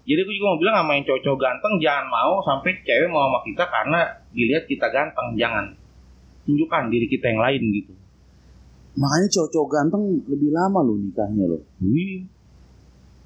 Jadi 0.06 0.20
aku 0.22 0.32
juga 0.32 0.46
mau 0.48 0.58
bilang 0.58 0.76
sama 0.80 0.96
yang 0.96 1.04
cowok-cowok 1.04 1.38
ganteng 1.38 1.72
jangan 1.76 2.06
mau 2.08 2.40
sampai 2.40 2.72
cewek 2.80 3.08
mau 3.10 3.28
sama 3.28 3.40
kita 3.44 3.64
karena 3.68 4.00
dilihat 4.32 4.64
kita 4.64 4.86
ganteng. 4.88 5.36
Jangan 5.36 5.64
tunjukkan 6.46 6.88
diri 6.88 7.06
kita 7.06 7.26
yang 7.28 7.42
lain 7.42 7.62
gitu. 7.74 7.92
Makanya 8.96 9.28
cowok-cowok 9.28 9.68
ganteng 9.68 10.02
lebih 10.24 10.50
lama 10.50 10.80
lo 10.80 10.94
nikahnya 10.96 11.44
lo. 11.44 11.58
Wih. 11.82 12.24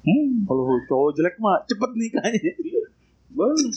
Hmm, 0.01 0.43
Kalau 0.43 0.65
cowok 0.83 1.09
jelek 1.13 1.35
mah 1.37 1.61
cepet 1.63 1.91
nikahnya. 1.95 2.51
Bener. 3.31 3.69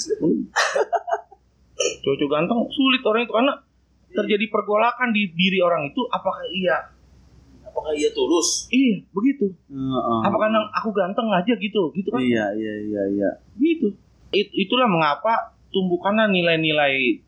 Cowok 2.02 2.28
ganteng 2.28 2.60
sulit 2.70 3.02
orang 3.04 3.22
itu 3.22 3.32
karena 3.32 3.52
terjadi 4.14 4.46
pergolakan 4.46 5.10
di 5.10 5.26
diri 5.30 5.58
orang 5.58 5.90
itu 5.90 6.00
apakah 6.06 6.46
iya 6.48 6.76
Apakah 7.66 7.90
iya 7.90 8.06
tulus? 8.14 8.70
iya 8.70 9.02
begitu 9.10 9.50
Heeh. 9.66 10.20
apakah 10.22 10.46
nang 10.46 10.70
aku 10.70 10.94
ganteng 10.94 11.26
aja 11.26 11.50
gitu 11.58 11.90
gitu 11.90 12.06
kan 12.14 12.22
Iya 12.22 12.54
iya 12.54 12.74
iya 12.86 13.02
iya. 13.10 13.30
gitu 13.58 13.90
It- 14.30 14.54
itulah 14.54 14.86
mengapa 14.86 15.58
tumbuhkanlah 15.74 16.30
nilai-nilai 16.30 17.18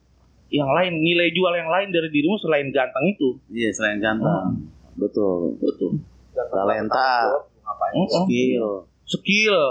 yang 0.50 0.70
lain 0.70 1.02
nilai 1.02 1.34
jual 1.34 1.52
yang 1.54 1.70
lain 1.70 1.90
dari 1.90 2.08
dirimu 2.10 2.38
selain 2.38 2.70
ganteng 2.70 3.02
itu 3.10 3.34
Iya 3.50 3.70
selain 3.74 3.98
ganteng. 3.98 4.70
Betul 4.94 5.58
betul. 5.58 5.98
Gak 6.32 6.46
Talenta. 6.52 7.34
Mm-mm. 7.96 8.08
Skill. 8.28 8.68
skill 9.08 9.62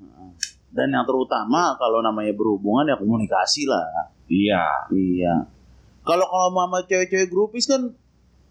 Heeh. 0.00 0.30
Dan 0.74 0.90
yang 0.90 1.06
terutama 1.06 1.78
kalau 1.78 2.02
namanya 2.02 2.34
berhubungan 2.34 2.90
ya 2.90 2.98
komunikasi 2.98 3.68
lah. 3.70 4.10
Iya. 4.26 4.90
Iya. 4.90 5.34
Kalau 6.04 6.26
kalau 6.28 6.50
mama 6.52 6.84
cewek-cewek 6.84 7.32
grupis 7.32 7.64
kan, 7.64 7.94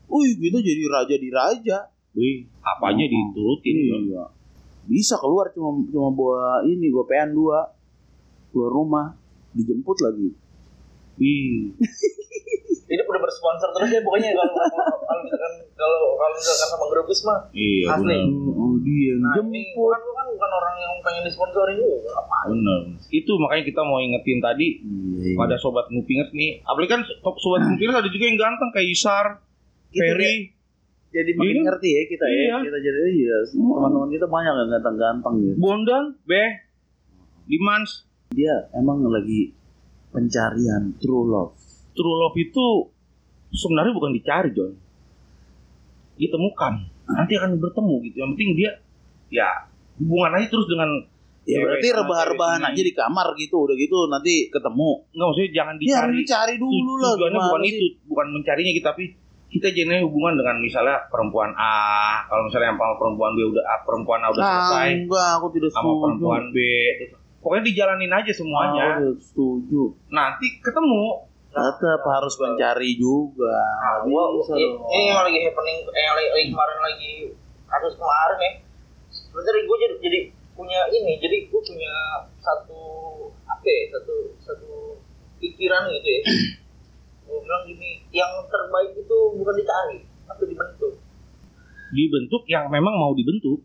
wih 0.09 0.31
gitu 0.39 0.57
jadi 0.57 0.83
raja 0.89 1.15
di 1.19 1.29
raja. 1.29 1.77
Wih, 2.13 2.45
apa 2.61 2.93
aja 2.93 3.03
Oh, 3.05 3.09
diturutin. 3.09 3.75
Iya. 4.09 4.23
Bisa 4.87 5.17
keluar 5.19 5.51
cuma 5.53 5.83
cuma 5.89 6.09
bawa 6.13 6.65
ini 6.65 6.89
gopean 6.89 7.33
dua 7.33 7.69
keluar 8.53 8.71
rumah 8.71 9.07
dijemput 9.53 9.97
lagi. 10.01 10.29
Wih. 11.15 11.73
Ini 12.83 12.99
udah 12.99 13.21
bersponsor 13.21 13.69
terus 13.73 13.89
ya 13.89 14.01
pokoknya 14.01 14.29
kalau 14.29 14.53
misalkan 15.23 15.51
kalau 15.73 15.99
kalau 16.13 16.31
misalkan 16.31 16.67
sama 16.69 16.85
grupis 16.87 17.19
mah 17.23 17.39
Iya, 17.49 17.89
Asli. 17.89 18.19
Oh, 18.51 18.75
dia 18.79 19.03
yang 19.09 19.19
Nah, 19.19 19.33
jemput. 19.33 19.71
bukan 19.73 20.01
bukan 20.03 20.25
bukan 20.29 20.49
orang 20.51 20.75
yang 20.77 20.93
pengen 20.99 21.23
disponsorin 21.23 21.73
juga. 21.73 22.11
Apa? 22.13 22.37
Benar. 22.49 22.81
Itu 23.07 23.31
makanya 23.39 23.63
kita 23.65 23.81
mau 23.81 23.97
ingetin 23.97 24.37
tadi 24.39 24.67
Iya, 24.77 25.25
iya. 25.25 25.35
pada 25.35 25.55
sobat 25.55 25.89
ngupingers 25.89 26.29
nih. 26.31 26.61
Apalagi 26.61 26.91
kan 26.91 27.01
sobat 27.33 27.61
ngupingers 27.63 27.97
ada 27.97 28.09
juga 28.09 28.25
yang 28.25 28.37
ganteng 28.37 28.69
kayak 28.69 28.87
Isar, 28.87 29.25
Gitu 29.89 29.97
Ferry. 29.99 30.33
Jadi 31.09 31.31
makin 31.33 31.55
Iya. 31.55 31.63
ngerti 31.63 31.89
ya 31.89 32.01
kita 32.05 32.25
Iya. 32.27 32.43
ya. 32.43 32.57
Kita 32.63 32.77
jadi 32.79 32.99
iya. 33.11 33.35
Teman-teman 33.47 34.09
kita 34.11 34.27
banyak 34.27 34.53
yang 34.55 34.69
ganteng-ganteng 34.71 35.33
gitu. 35.39 35.55
Bondan, 35.57 36.03
Beh, 36.23 36.51
Dimans. 37.43 38.05
Dia 38.29 38.53
emang 38.71 39.01
lagi 39.03 39.53
pencarian 40.13 40.93
true 41.01 41.25
love. 41.25 41.57
True 41.93 42.15
love 42.21 42.37
itu 42.37 42.65
sebenarnya 43.51 43.93
bukan 43.93 44.13
dicari, 44.13 44.49
John. 44.53 44.73
Ditemukan. 46.15 46.73
Nanti 47.09 47.33
akan 47.35 47.57
bertemu 47.57 47.95
gitu. 48.07 48.15
Yang 48.21 48.29
penting 48.37 48.49
dia 48.55 48.71
ya 49.33 49.49
hubungan 49.97 50.37
aja 50.37 50.47
terus 50.47 50.69
dengan 50.69 50.89
Ya 51.43 51.59
Cewek 51.59 51.65
berarti 51.67 51.87
rebah-rebahan 51.91 52.61
aja 52.71 52.81
di 52.87 52.93
kamar 52.95 53.35
gitu, 53.35 53.67
udah 53.67 53.75
gitu 53.75 54.07
nanti 54.07 54.47
ketemu. 54.47 55.03
Enggak 55.11 55.27
maksudnya 55.27 55.51
jangan 55.51 55.73
Ya 55.75 55.99
harus 55.99 56.15
dicari. 56.15 56.23
dicari 56.23 56.53
dulu 56.55 56.93
lah. 57.03 57.11
Tujuannya 57.19 57.39
bukan 57.43 57.61
sih? 57.67 57.71
itu, 57.75 57.85
bukan 58.07 58.27
mencarinya 58.31 58.71
gitu, 58.71 58.85
tapi 58.87 59.03
kita 59.51 59.67
jadinya 59.75 59.99
hubungan 60.07 60.39
dengan 60.39 60.55
misalnya 60.63 61.03
perempuan 61.11 61.51
A, 61.59 61.75
kalau 62.31 62.47
misalnya 62.47 62.71
yang 62.71 62.79
sama 62.79 62.95
perempuan 62.95 63.31
B 63.35 63.39
udah 63.43 63.63
A, 63.67 63.75
perempuan 63.83 64.19
A 64.23 64.27
udah 64.31 64.39
Ah, 64.39 64.47
selesai 64.49 64.87
enggak, 65.03 65.29
aku 65.35 65.47
tidak 65.51 65.69
sama 65.75 65.91
perempuan 65.99 66.43
B. 66.55 66.57
Pokoknya 67.43 67.67
dijalanin 67.67 68.07
aja 68.07 68.31
semuanya. 68.31 69.03
tidak 69.03 69.19
setuju. 69.19 69.91
Nanti 70.07 70.47
ketemu. 70.63 71.27
Tetap 71.53 72.01
harus 72.01 72.33
mencari 72.41 72.97
juga. 72.97 73.53
Nah, 73.77 74.01
gua 74.01 74.41
ini, 74.57 74.73
ini 74.73 75.03
yang 75.13 75.21
lagi 75.21 75.37
happening, 75.45 75.85
eh, 75.85 76.01
yang 76.01 76.15
lagi, 76.17 76.29
lagi 76.33 76.47
kemarin 76.49 76.79
lagi 76.81 77.11
kasus 77.69 77.93
kemarin 77.93 78.37
ya. 78.41 78.51
Sebenarnya 79.13 79.61
gue 79.69 79.77
jadi, 79.77 79.95
jadi 80.01 80.19
punya 80.57 80.79
ini, 80.89 81.13
jadi 81.21 81.37
gue 81.53 81.61
punya 81.61 81.93
satu 82.41 82.81
apa 83.45 83.67
ya, 83.69 83.81
satu 83.93 84.15
satu 84.41 84.97
pikiran 85.37 85.93
gitu 85.93 86.09
ya. 86.09 86.21
gue 87.29 87.37
bilang 87.37 87.63
gini, 87.69 88.01
yang 88.09 88.33
terbaik 88.49 88.97
itu 88.97 89.17
bukan 89.37 89.53
dicari, 89.53 89.99
tapi 90.25 90.43
dibentuk. 90.49 90.93
Dibentuk 91.93 92.43
yang 92.49 92.65
memang 92.73 92.97
mau 92.97 93.13
dibentuk. 93.13 93.61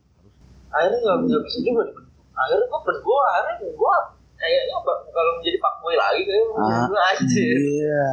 Akhirnya 0.68 0.98
nggak 1.00 1.16
nggak 1.24 1.42
bisa 1.48 1.58
juga 1.64 1.88
dibentuk. 1.88 2.08
Akhirnya 2.38 2.66
gue 2.66 2.81
gue 2.96 3.20
akhirnya 3.29 3.55
gue 3.68 3.94
kayaknya 4.38 4.77
bak- 4.81 5.11
kalau 5.11 5.31
menjadi 5.37 5.59
pak 5.59 5.74
boy 5.79 5.94
lagi 5.94 6.22
kayak 6.22 6.44
Ah, 6.55 6.87
gue 6.87 7.01
aja. 7.01 7.42
Iya. 7.42 8.07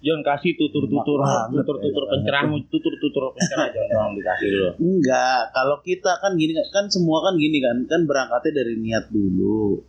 Jangan 0.00 0.22
kasih 0.24 0.56
tutur-tutur, 0.56 1.20
tutur-tutur 1.52 1.76
enak 2.02 2.12
pencerahmu, 2.16 2.56
tutur-tutur 2.72 3.22
pencerah 3.36 3.68
jangan 3.68 3.88
tolong 3.92 4.14
dikasih 4.16 4.48
lo. 4.48 4.68
Enggak, 4.80 5.52
kalau 5.52 5.76
kita 5.84 6.12
kan 6.16 6.32
gini 6.34 6.56
kan 6.72 6.88
semua 6.88 7.20
kan 7.20 7.36
gini 7.36 7.60
kan, 7.60 7.84
kan 7.84 8.08
berangkatnya 8.08 8.64
dari 8.64 8.80
niat 8.80 9.12
dulu. 9.12 9.84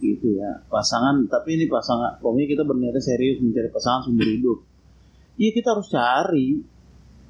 Gitu 0.00 0.32
ya. 0.32 0.64
Pasangan, 0.66 1.28
tapi 1.28 1.60
ini 1.60 1.68
pasangan, 1.68 2.16
pokoknya 2.18 2.48
kita 2.48 2.62
berniatnya 2.64 3.04
serius 3.04 3.36
mencari 3.38 3.68
pasangan 3.68 4.08
seumur 4.08 4.24
hidup. 4.24 4.58
Iya 5.36 5.50
kita 5.52 5.76
harus 5.76 5.88
cari. 5.92 6.48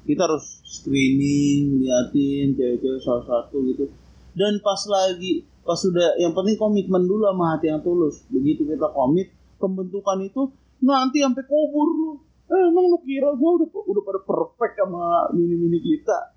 Kita 0.07 0.21
harus 0.23 0.45
screening, 0.63 1.83
liatin 1.83 2.55
cewek-cewek 2.55 3.03
salah 3.03 3.27
satu 3.27 3.59
gitu. 3.67 3.91
Dan 4.33 4.61
pas 4.61 4.81
lagi, 4.85 5.43
pas 5.65 5.77
sudah, 5.77 6.15
yang 6.21 6.33
penting 6.37 6.55
komitmen 6.55 7.05
dulu 7.05 7.29
sama 7.29 7.57
hati 7.57 7.69
yang 7.69 7.81
tulus. 7.81 8.23
Begitu 8.29 8.65
kita 8.65 8.89
komit, 8.93 9.33
pembentukan 9.57 10.21
itu 10.23 10.49
nanti 10.79 11.21
sampai 11.21 11.43
kubur 11.45 11.87
lu. 11.89 12.11
Eh, 12.49 12.61
emang 12.73 12.89
lu 12.89 12.97
kira 13.05 13.29
gue 13.37 13.49
udah 13.61 13.67
udah 13.69 14.03
pada 14.05 14.19
perfect 14.25 14.73
sama 14.81 15.29
mini-mini 15.37 15.77
kita? 15.77 16.33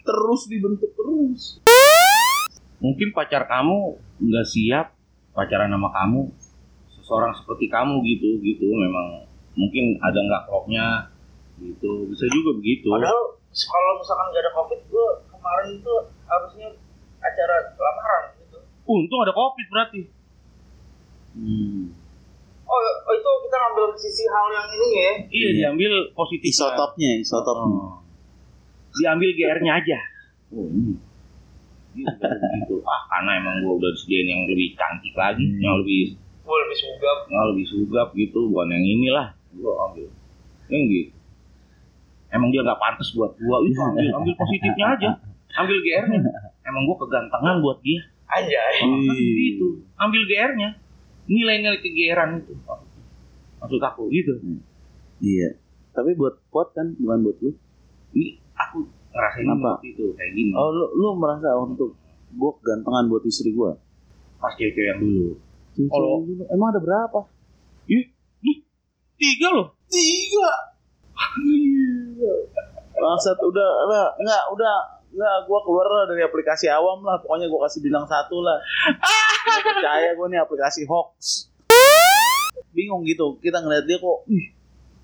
Terus 0.00 0.48
dibentuk 0.48 0.96
terus. 0.96 1.60
Mungkin 2.80 3.12
pacar 3.12 3.44
kamu 3.44 4.00
nggak 4.16 4.46
siap 4.48 4.96
pacaran 5.36 5.68
sama 5.68 5.92
kamu, 5.92 6.32
seseorang 6.96 7.36
seperti 7.36 7.68
kamu 7.68 8.00
gitu, 8.08 8.40
gitu. 8.40 8.64
Memang 8.72 9.28
mungkin 9.52 10.00
ada 10.00 10.16
nggak 10.16 10.42
klopnya 10.48 11.12
gitu. 11.60 12.08
Bisa 12.08 12.24
juga 12.32 12.56
begitu. 12.56 12.88
Padahal 12.88 13.36
kalau 13.50 13.92
misalkan 14.00 14.26
gak 14.32 14.42
ada 14.46 14.52
covid, 14.56 14.80
gue 14.88 15.06
kemarin 15.28 15.68
itu 15.76 15.94
harusnya 16.24 16.68
acara 17.20 17.54
lamaran 17.72 18.22
gitu. 18.36 18.58
Untung 18.84 19.20
ada 19.22 19.32
covid 19.32 19.66
berarti. 19.68 20.00
Hmm. 21.30 21.94
Oh, 22.64 22.78
oh, 22.78 23.12
itu 23.12 23.30
kita 23.46 23.56
ngambil 23.58 23.84
sisi 23.98 24.24
hal 24.26 24.46
yang 24.48 24.68
ini 24.70 24.88
ya. 24.94 25.12
Iya, 25.26 25.48
diambil 25.58 25.92
positif. 26.14 26.54
Isotopnya, 26.54 27.18
isotopnya. 27.18 27.66
Oh. 27.66 27.98
Diambil 28.94 29.30
GR-nya 29.34 29.72
aja. 29.74 29.98
Oh, 30.54 30.66
ini. 30.70 30.94
Gitu, 31.90 32.06
gitu. 32.30 32.74
Ah, 32.86 33.02
karena 33.10 33.42
emang 33.42 33.66
gua 33.66 33.74
udah 33.74 33.90
disediain 33.90 34.26
yang 34.26 34.42
lebih 34.46 34.78
cantik 34.78 35.10
lagi, 35.18 35.42
Hmm. 35.42 35.58
yang 35.58 35.74
lebih 35.82 36.14
Gue 36.46 36.58
lebih 36.62 36.78
sugap. 36.78 37.18
yang 37.26 37.44
lebih 37.50 37.66
sugap 37.66 38.08
gitu, 38.14 38.40
bukan 38.50 38.70
yang 38.70 38.84
inilah. 38.86 39.26
Gua 39.58 39.90
ambil. 39.90 40.06
Yang 40.70 40.82
gitu. 40.86 41.12
Emang 42.30 42.54
dia 42.54 42.62
nggak 42.62 42.78
pantas 42.78 43.10
buat 43.14 43.34
gua. 43.34 43.56
Itu 43.66 43.78
ambil, 43.82 44.06
ambil 44.14 44.34
positifnya 44.38 44.86
aja. 44.94 45.08
Ambil 45.58 45.78
GR-nya. 45.82 46.20
Emang 46.70 46.86
gua 46.86 46.96
kegantengan 47.02 47.58
buat 47.58 47.82
dia. 47.82 47.98
Anjay. 48.30 48.74
Oh, 48.86 48.94
kan 48.94 49.16
Iya. 49.18 49.34
gitu. 49.50 49.66
Ambil 49.98 50.22
GR-nya. 50.24 50.78
Nilai-nilai 51.26 51.82
kegeeran 51.82 52.38
itu. 52.38 52.54
Maksud 53.58 53.82
aku 53.82 54.06
gitu. 54.08 54.38
Iya. 55.18 55.58
Tapi 55.90 56.14
buat 56.14 56.38
pot 56.48 56.70
kan, 56.70 56.94
bukan 56.94 57.26
buat 57.26 57.36
lu. 57.42 57.50
Ini 58.14 58.38
aku 58.54 58.86
ngerasain 59.10 59.46
Apa? 59.50 59.82
itu 59.82 60.14
kayak 60.14 60.32
gini. 60.32 60.54
Oh, 60.54 60.70
lu, 60.70 60.86
lu 60.94 61.18
merasa 61.18 61.58
untuk 61.58 61.98
gua 62.32 62.54
kegantengan 62.62 63.10
buat 63.10 63.26
istri 63.26 63.50
gua. 63.50 63.74
Pas 64.38 64.54
cewek 64.54 64.78
yang 64.78 65.02
dulu. 65.02 65.34
Kalau- 65.76 66.22
emang 66.48 66.68
ada 66.70 66.80
berapa? 66.80 67.20
Ih, 67.86 68.06
ih, 68.40 68.58
tiga 69.16 69.50
loh. 69.50 69.74
Tiga. 69.90 70.50
Bangsat 72.92 73.38
udah 73.40 73.70
lah, 73.88 74.06
enggak 74.14 74.44
udah 74.52 74.76
enggak 75.10 75.36
gua 75.46 75.58
keluar 75.66 75.86
lah 75.86 76.04
dari 76.08 76.22
aplikasi 76.22 76.66
awam 76.70 77.02
lah, 77.02 77.18
pokoknya 77.20 77.46
gua 77.50 77.66
kasih 77.66 77.80
bintang 77.82 78.06
satu 78.06 78.40
lah. 78.40 78.58
Nggak 79.46 79.62
percaya 79.66 80.08
gua 80.14 80.26
nih 80.30 80.40
aplikasi 80.40 80.86
hoax. 80.86 81.50
Bingung 82.70 83.02
gitu, 83.02 83.38
kita 83.42 83.58
ngeliat 83.60 83.84
dia 83.86 83.98
kok, 83.98 84.30
ih, 84.30 84.54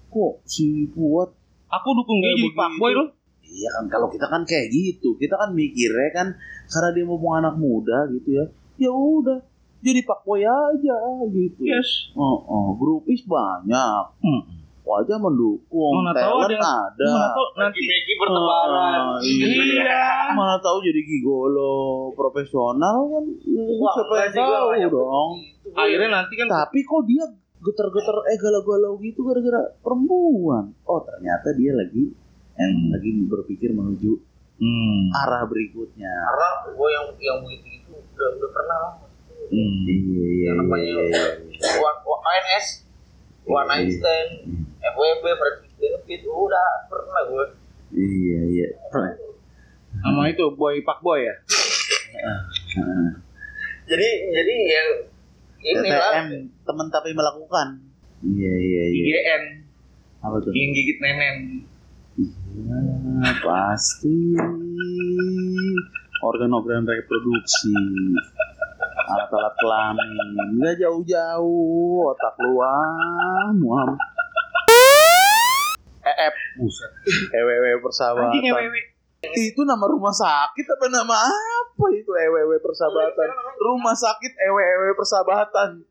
kok 0.06 0.38
si 0.46 0.86
Fuad 0.94 1.34
Aku 1.66 1.88
dukung 1.98 2.22
dia 2.22 2.30
jadi 2.38 2.54
fuckboy 2.54 2.92
loh. 2.94 3.08
Iya 3.46 3.68
kan 3.78 3.84
kalau 3.90 4.08
kita 4.10 4.26
kan 4.26 4.42
kayak 4.46 4.70
gitu, 4.70 5.18
kita 5.18 5.34
kan 5.38 5.50
mikirnya 5.54 6.10
kan 6.14 6.28
karena 6.70 6.90
dia 6.94 7.04
mau 7.06 7.18
anak 7.34 7.54
muda 7.58 8.06
gitu 8.10 8.38
ya. 8.38 8.44
Ya 8.76 8.92
udah, 8.92 9.40
jadi 9.80 10.02
pakboy 10.02 10.42
aja 10.44 10.96
gitu. 11.30 11.62
Yes. 11.64 12.12
Oh, 12.14 12.42
oh, 12.42 12.66
grupis 12.76 13.24
banyak. 13.24 14.02
Hmm. 14.20 14.42
Wajah 14.86 15.18
mendukung, 15.18 15.98
Mana 15.98 16.14
tahu 16.14 16.46
talent 16.46 16.62
ada- 16.62 16.94
ada. 16.94 17.08
Mana 17.10 17.28
tau 17.28 17.46
nanti 17.58 17.78
Megi 17.82 18.14
bertebaran. 18.14 19.00
Ah, 19.02 19.18
iya. 19.18 19.46
Iya. 19.50 20.04
Mana 20.30 20.54
tahu 20.56 20.78
jadi 20.78 21.00
gigolo 21.02 21.74
profesional 22.14 23.10
kan? 23.10 23.24
Ya, 23.42 23.62
Wah, 23.66 23.92
siapa 23.92 24.14
enggak 24.14 24.26
yang 24.78 24.86
tahu 24.86 24.94
dong. 24.94 25.30
akhirnya 25.74 26.08
nanti 26.12 26.32
kan 26.38 26.46
Tapi 26.46 26.78
kok 26.80 27.02
dia 27.02 27.24
geter-geter 27.58 28.16
eh 28.30 28.38
galau-galau 28.38 28.94
gitu 29.02 29.26
gara-gara 29.26 29.74
perempuan. 29.76 30.70
Oh 30.82 31.02
ternyata 31.02 31.50
dia 31.52 31.74
lagi 31.74 32.14
yang 32.54 32.72
Hmm. 32.72 32.88
lagi 32.94 33.10
berpikir 33.26 33.74
menuju 33.74 34.22
hmm. 34.56 35.02
arah 35.18 35.44
berikutnya. 35.44 36.14
Karena 36.30 36.48
gue 36.70 36.88
yang 36.88 37.06
yang 37.18 37.38
begitu 37.42 37.68
itu 37.74 37.90
udah 37.90 38.28
udah 38.38 38.50
pernah 38.54 38.78
lah. 38.80 38.92
Hmm. 39.50 39.82
Iya 39.82 39.98
iya 40.22 40.46
Yang 40.46 40.56
namanya 40.62 40.86
iya. 40.86 41.02
iya. 41.42 41.70
One, 41.76 41.98
one 43.46 43.66
Night 43.70 43.90
Stand, 43.94 44.30
FWB, 44.82 45.24
Friends 45.24 45.58
with 45.62 45.74
Benefit, 45.78 46.20
udah 46.26 46.68
pernah 46.90 47.22
gue. 47.30 47.46
Iya 47.94 48.40
iya. 48.50 48.68
sama 49.96 50.28
itu 50.28 50.44
boy 50.52 50.76
pak 50.84 51.00
boy 51.00 51.24
ya 51.24 51.34
Jadi 53.86 54.08
jadi 54.34 54.54
ya 54.68 54.82
inilah 55.62 56.12
TTM 56.12 56.28
teman 56.66 56.86
tapi 56.92 57.14
melakukan. 57.16 57.80
Iya 58.20 58.54
iya 58.58 58.84
iya. 58.92 59.02
IGN 59.06 59.42
Apa 60.20 60.36
tuh? 60.42 60.52
yang 60.52 60.70
gigit 60.74 60.98
nenen 61.00 61.36
Iya 62.18 63.30
pasti 63.40 64.34
organ-organ 66.24 66.88
reproduksi, 66.88 67.72
alat-alat 69.06 69.54
kelamin, 69.56 70.08
nggak 70.58 70.74
jauh-jauh 70.82 72.10
otak 72.10 72.34
luang, 72.42 73.54
muam. 73.62 73.90
EF, 76.06 76.34
Buset. 76.62 76.92
EWW 77.34 77.82
persahabatan. 77.82 78.38
Ewewe. 78.38 78.80
Itu 79.34 79.66
nama 79.66 79.90
rumah 79.90 80.14
sakit 80.14 80.66
apa 80.70 80.86
nama 80.86 81.18
apa 81.18 81.86
itu 81.90 82.10
EWW 82.14 82.62
persahabatan? 82.62 83.26
Rumah 83.58 83.94
sakit 83.96 84.32
EWW 84.38 84.94
persahabatan. 84.94 85.82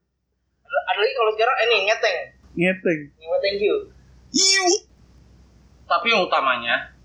Ada 0.66 1.00
lagi 1.00 1.14
kalau 1.20 1.32
sekarang 1.36 1.58
ini 1.68 1.78
ngeteng. 1.92 2.18
Ngeteng. 2.56 3.00
Ngeteng 3.20 3.56
you. 3.60 3.76
Iu. 4.32 4.68
Tapi 5.86 6.08
yang 6.16 6.26
utamanya, 6.26 6.96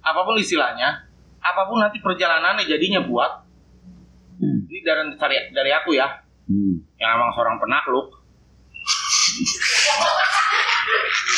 apa 0.00 0.20
pun 0.24 0.38
istilahnya, 0.38 1.04
apa 1.42 1.68
pun 1.68 1.82
nanti 1.82 2.00
perjalanannya 2.00 2.64
jadinya 2.64 3.04
buat, 3.04 3.44
Hmm. 4.42 4.66
ini 4.66 4.80
dari 4.82 5.02
dari, 5.14 5.36
dari 5.48 5.70
aku 5.72 5.94
ya, 5.94 6.08
Hmm. 6.42 6.74
yang 6.96 7.10
emang 7.14 7.30
seorang 7.30 7.56
penakluk, 7.56 8.10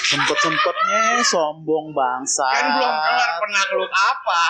Sempet-sempetnya 0.04 1.20
sombong 1.22 1.90
bangsa. 1.90 2.46
kan 2.50 2.66
belum 2.72 2.94
kelar 2.94 3.30
penakluk 3.38 3.90
apa, 3.90 4.44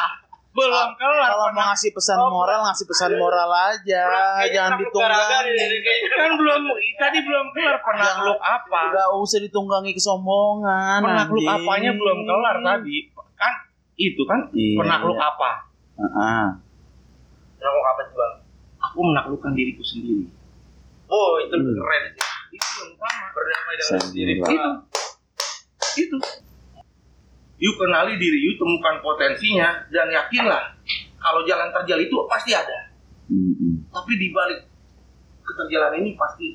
belum 0.52 0.88
kelar. 0.94 1.28
Kalau 1.28 1.46
mau 1.48 1.64
ngasih 1.66 1.90
pesan 1.90 2.18
moral, 2.20 2.60
ngasih 2.62 2.86
pesan 2.86 3.10
moral 3.16 3.50
aja, 3.50 4.02
jangan 4.46 4.78
ditunggangi. 4.78 5.66
kan 6.10 6.30
belum, 6.34 6.62
tadi 6.96 7.18
belum 7.20 7.46
kelar 7.50 7.76
penakluk 7.80 8.38
apa, 8.38 8.80
Gak 8.92 9.08
usah 9.16 9.38
ditunggangi 9.40 9.92
kesombongan. 9.92 11.00
penakluk 11.02 11.42
anjing. 11.42 11.58
apanya 11.60 11.90
belum 11.92 12.18
kelar 12.22 12.56
tadi, 12.60 12.96
kan 13.34 13.52
itu 13.96 14.22
kan 14.24 14.40
Iya, 14.50 14.78
penakluk 14.78 15.16
iya. 15.16 15.26
apa? 15.28 15.50
Heeh. 15.96 16.44
Kamu 17.56 17.80
apa 17.82 18.00
sih 18.02 18.12
bang? 18.12 18.13
Aku 18.94 19.02
menaklukkan 19.02 19.52
diriku 19.52 19.82
sendiri. 19.82 20.30
Oh 21.10 21.42
itu 21.42 21.50
Hmm. 21.52 21.74
keren 21.74 22.02
sih. 22.08 22.22
Itu 22.54 22.70
yang 22.78 22.90
utama. 22.94 23.26
Berdamai 23.34 23.74
dengan 23.74 23.98
Sendiri. 24.00 24.32
diri. 24.32 24.54
itu 24.54 24.70
itu 25.94 26.16
yuk 27.56 27.74
kenali 27.76 28.14
diri 28.14 28.38
yuk 28.40 28.56
temukan 28.56 28.98
potensinya 28.98 29.86
dan 29.88 30.10
yakinlah 30.10 30.74
kalau 31.16 31.42
jalan 31.42 31.70
terjal 31.70 31.96
itu 31.96 32.14
pasti 32.26 32.50
ada 32.50 32.90
Mm-mm. 33.26 33.86
tapi 33.88 34.12
di 34.14 34.28
balik 34.28 34.66
keterjalan 35.40 36.02
ini 36.02 36.18
pasti 36.18 36.50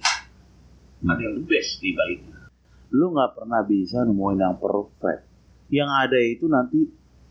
ada 1.01 1.17
yang 1.17 1.39
the 1.39 1.43
best 1.43 1.79
di 1.79 1.95
baliknya 1.95 2.35
Lu 2.89 3.11
nggak 3.11 3.31
pernah 3.33 3.63
bisa 3.63 4.01
nemuin 4.01 4.39
yang 4.39 4.57
perfect. 4.57 5.21
Yang 5.69 5.89
ada 5.93 6.19
itu 6.19 6.45
nanti 6.45 6.79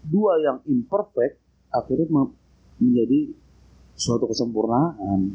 dua 0.00 0.38
yang 0.38 0.62
imperfect 0.64 1.36
akhirnya 1.68 2.06
me- 2.08 2.38
menjadi 2.78 3.34
suatu 3.98 4.30
kesempurnaan. 4.30 5.34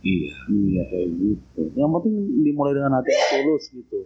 iya 0.00 0.32
Iya 0.48 0.82
kayak 0.88 1.08
gitu. 1.20 1.60
Yang 1.76 1.90
penting 2.00 2.14
dimulai 2.40 2.72
dengan 2.72 2.96
hati 3.00 3.12
yang 3.12 3.28
tulus 3.44 3.64
gitu. 3.68 4.00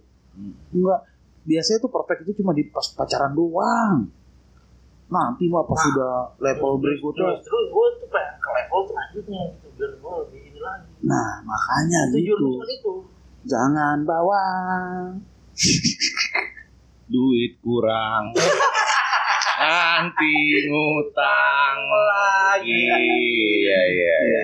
Enggak. 0.74 1.00
Biasanya 1.48 1.78
tuh 1.80 1.90
perfect 1.94 2.26
itu 2.26 2.42
cuma 2.42 2.52
di 2.52 2.66
pas 2.68 2.84
pacaran 2.92 3.32
doang. 3.32 4.10
Nanti 5.08 5.48
mah 5.48 5.64
pas 5.64 5.78
sudah 5.80 6.36
level 6.42 6.82
berikutnya. 6.82 7.40
Terus 7.40 7.46
terus 7.46 7.66
gue 7.72 7.86
tuh 8.02 8.08
pengen 8.12 8.36
ke 8.36 8.50
level 8.52 8.80
selanjutnya 8.84 9.40
gitu 9.56 9.68
biar 9.78 9.92
gue 9.96 10.12
lebih 10.26 10.40
ini 10.52 10.60
lagi. 10.60 10.90
Nah 11.06 11.30
makanya 11.46 12.00
Tujuan 12.12 12.20
gitu. 12.26 12.50
itu. 12.66 12.94
Jangan 13.48 14.04
bawang. 14.04 15.22
duit 17.08 17.56
kurang 17.64 18.36
nanti 19.58 20.34
ngutang 20.68 21.76
lagi 22.58 23.16
iya 23.56 23.80
iya 23.86 24.16
iya 24.20 24.42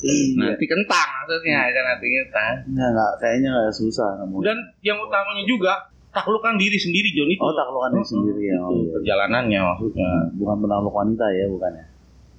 Iya. 0.00 0.32
nanti 0.34 0.64
kentang 0.64 1.08
maksudnya 1.20 1.60
kan 1.68 1.84
nanti 1.86 2.06
kentang 2.08 2.54
Nggak, 2.66 2.88
nggak, 2.88 3.10
kayaknya 3.18 3.48
nggak 3.50 3.68
susah 3.70 4.08
kamu. 4.16 4.40
dan 4.40 4.56
yang 4.80 4.96
utamanya 4.96 5.44
juga 5.44 5.76
taklukkan 6.10 6.56
diri 6.56 6.74
sendiri 6.74 7.12
John 7.12 7.28
itu 7.28 7.36
Oh 7.38 7.52
taklukan 7.52 7.92
diri 7.92 8.06
sendiri 8.06 8.42
ya. 8.46 8.56
Oh, 8.58 8.72
iya. 8.72 8.90
perjalanannya 8.96 9.60
maksudnya 9.60 10.10
Bukan 10.34 10.56
penakluk 10.58 10.94
wanita 10.94 11.26
ya 11.30 11.44
bukan 11.46 11.72
ya. 11.74 11.84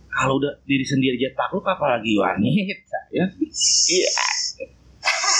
kalau 0.09 0.33
udah 0.35 0.53
diri 0.63 0.81
sendiri 0.83 1.15
aja 1.15 1.29
takluk 1.37 1.61
apalagi 1.63 2.17
wanita 2.17 2.99
ya 3.11 3.25
iya 3.87 4.09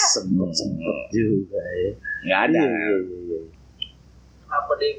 Sempet 0.08 0.52
sempet 0.52 0.98
juga 1.10 1.58
ya. 1.58 1.92
nggak 2.22 2.42
ada 2.46 2.60
Iya, 2.60 2.70
iya, 2.70 2.96
iya, 3.02 3.18
iya. 3.26 3.40
Apa 4.48 4.72
deh. 4.76 4.94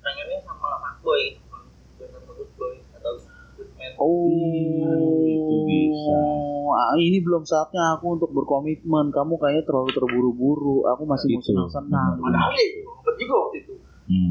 Pengennya 0.00 0.38
sama 0.44 0.68
fuckboy, 0.80 1.22
boy 2.56 2.74
atau. 2.96 3.14
Oh, 4.00 4.28
itu 5.28 5.54
bisa. 5.68 6.20
Ah, 6.72 6.96
ini 6.96 7.20
belum 7.20 7.44
saatnya 7.44 7.96
aku 7.96 8.16
untuk 8.16 8.30
berkomitmen. 8.32 9.12
Kamu 9.12 9.36
kayaknya 9.36 9.64
terlalu 9.68 9.90
terburu-buru. 9.92 10.88
Aku 10.96 11.04
masih 11.04 11.36
mau 11.36 11.40
Itu. 11.44 11.48
senang-senang. 11.52 12.16
Padahal 12.16 12.52
ya 12.56 12.66
juga 13.20 13.34
waktu 13.36 13.56
itu. 13.60 13.74
Iya, 14.10 14.30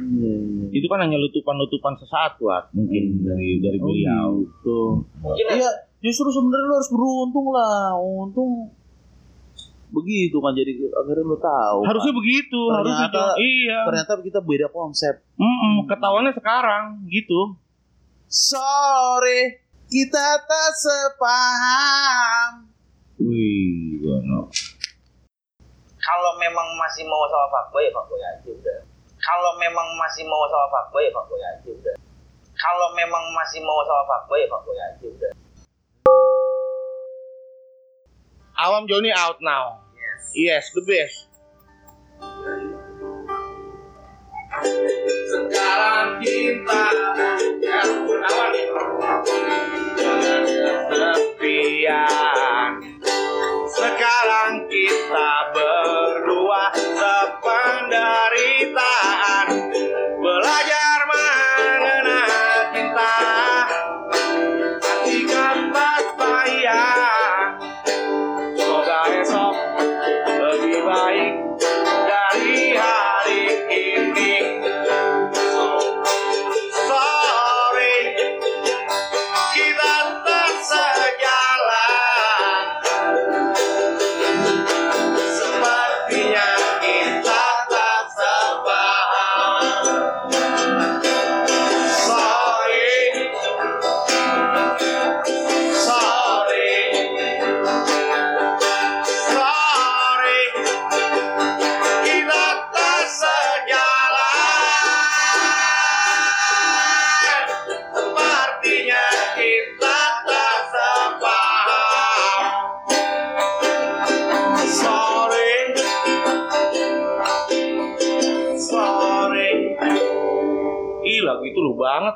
iya. 0.00 0.34
itu 0.72 0.86
kan 0.88 1.04
hanya 1.04 1.20
letupan-letupan 1.20 2.00
sesaat 2.00 2.40
buat 2.40 2.72
mungkin 2.72 3.20
dari 3.20 3.60
dari 3.60 3.76
Oh, 3.76 3.84
beliau 3.84 4.28
gitu. 4.40 4.80
Mungkin 5.20 5.44
Iya, 5.52 5.70
justru 6.00 6.32
sebenarnya 6.32 6.64
lu 6.64 6.74
harus 6.80 6.90
beruntung 6.94 7.46
lah. 7.52 7.92
Untung 8.00 8.72
begitu 9.92 10.36
kan 10.36 10.52
jadi 10.52 10.72
akhirnya 10.90 11.22
lu 11.22 11.36
tahu. 11.36 11.78
harusnya 11.84 12.10
kan. 12.10 12.18
begitu 12.18 12.60
harusnya 12.66 13.06
Ternyata- 13.06 13.28
John. 13.30 13.36
iya 13.38 13.78
ternyata 13.84 14.12
kita 14.18 14.40
beda 14.40 14.66
konsep. 14.68 15.14
Mm-mm, 15.36 15.84
ketahuannya 15.86 16.32
sekarang 16.32 16.84
gitu 17.06 17.60
Sorry, 18.26 19.60
kita 19.86 20.24
tak 20.42 20.70
sepaham. 20.74 22.72
wih 23.18 24.00
gono 24.00 24.48
kalau 26.02 26.32
memang 26.34 26.66
masih 26.74 27.04
mau 27.04 27.22
sama 27.24 27.46
fuckboy 27.46 27.84
ya 27.84 27.92
fuckboy 27.92 28.18
aja 28.18 28.48
udah. 28.50 28.78
Kalau 29.14 29.54
memang 29.54 29.86
masih 29.94 30.26
mau 30.26 30.42
sama 30.44 30.66
fuckboy 30.66 31.04
ya 31.04 31.12
fuckboy 31.12 31.38
aja 31.38 31.68
udah. 31.68 31.94
Kalau 32.52 32.88
memang 32.92 33.22
masih 33.30 33.62
mau 33.62 33.78
sama 33.84 34.02
fuckboy 34.02 34.42
ya 34.42 34.48
fuckboy 34.50 34.74
aja 34.74 35.04
udah. 35.06 35.32
Awam 38.58 38.88
Joni 38.88 39.12
out 39.16 39.38
now. 39.40 39.80
Yes. 40.34 40.70
The 40.74 40.82
best. 40.82 41.28
Sekarang 45.32 46.20
kita 46.20 46.84
awan 48.22 48.52
kesepian 50.92 52.72
sekarang 53.72 54.68
kita 54.68 55.30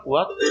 lu 0.06 0.45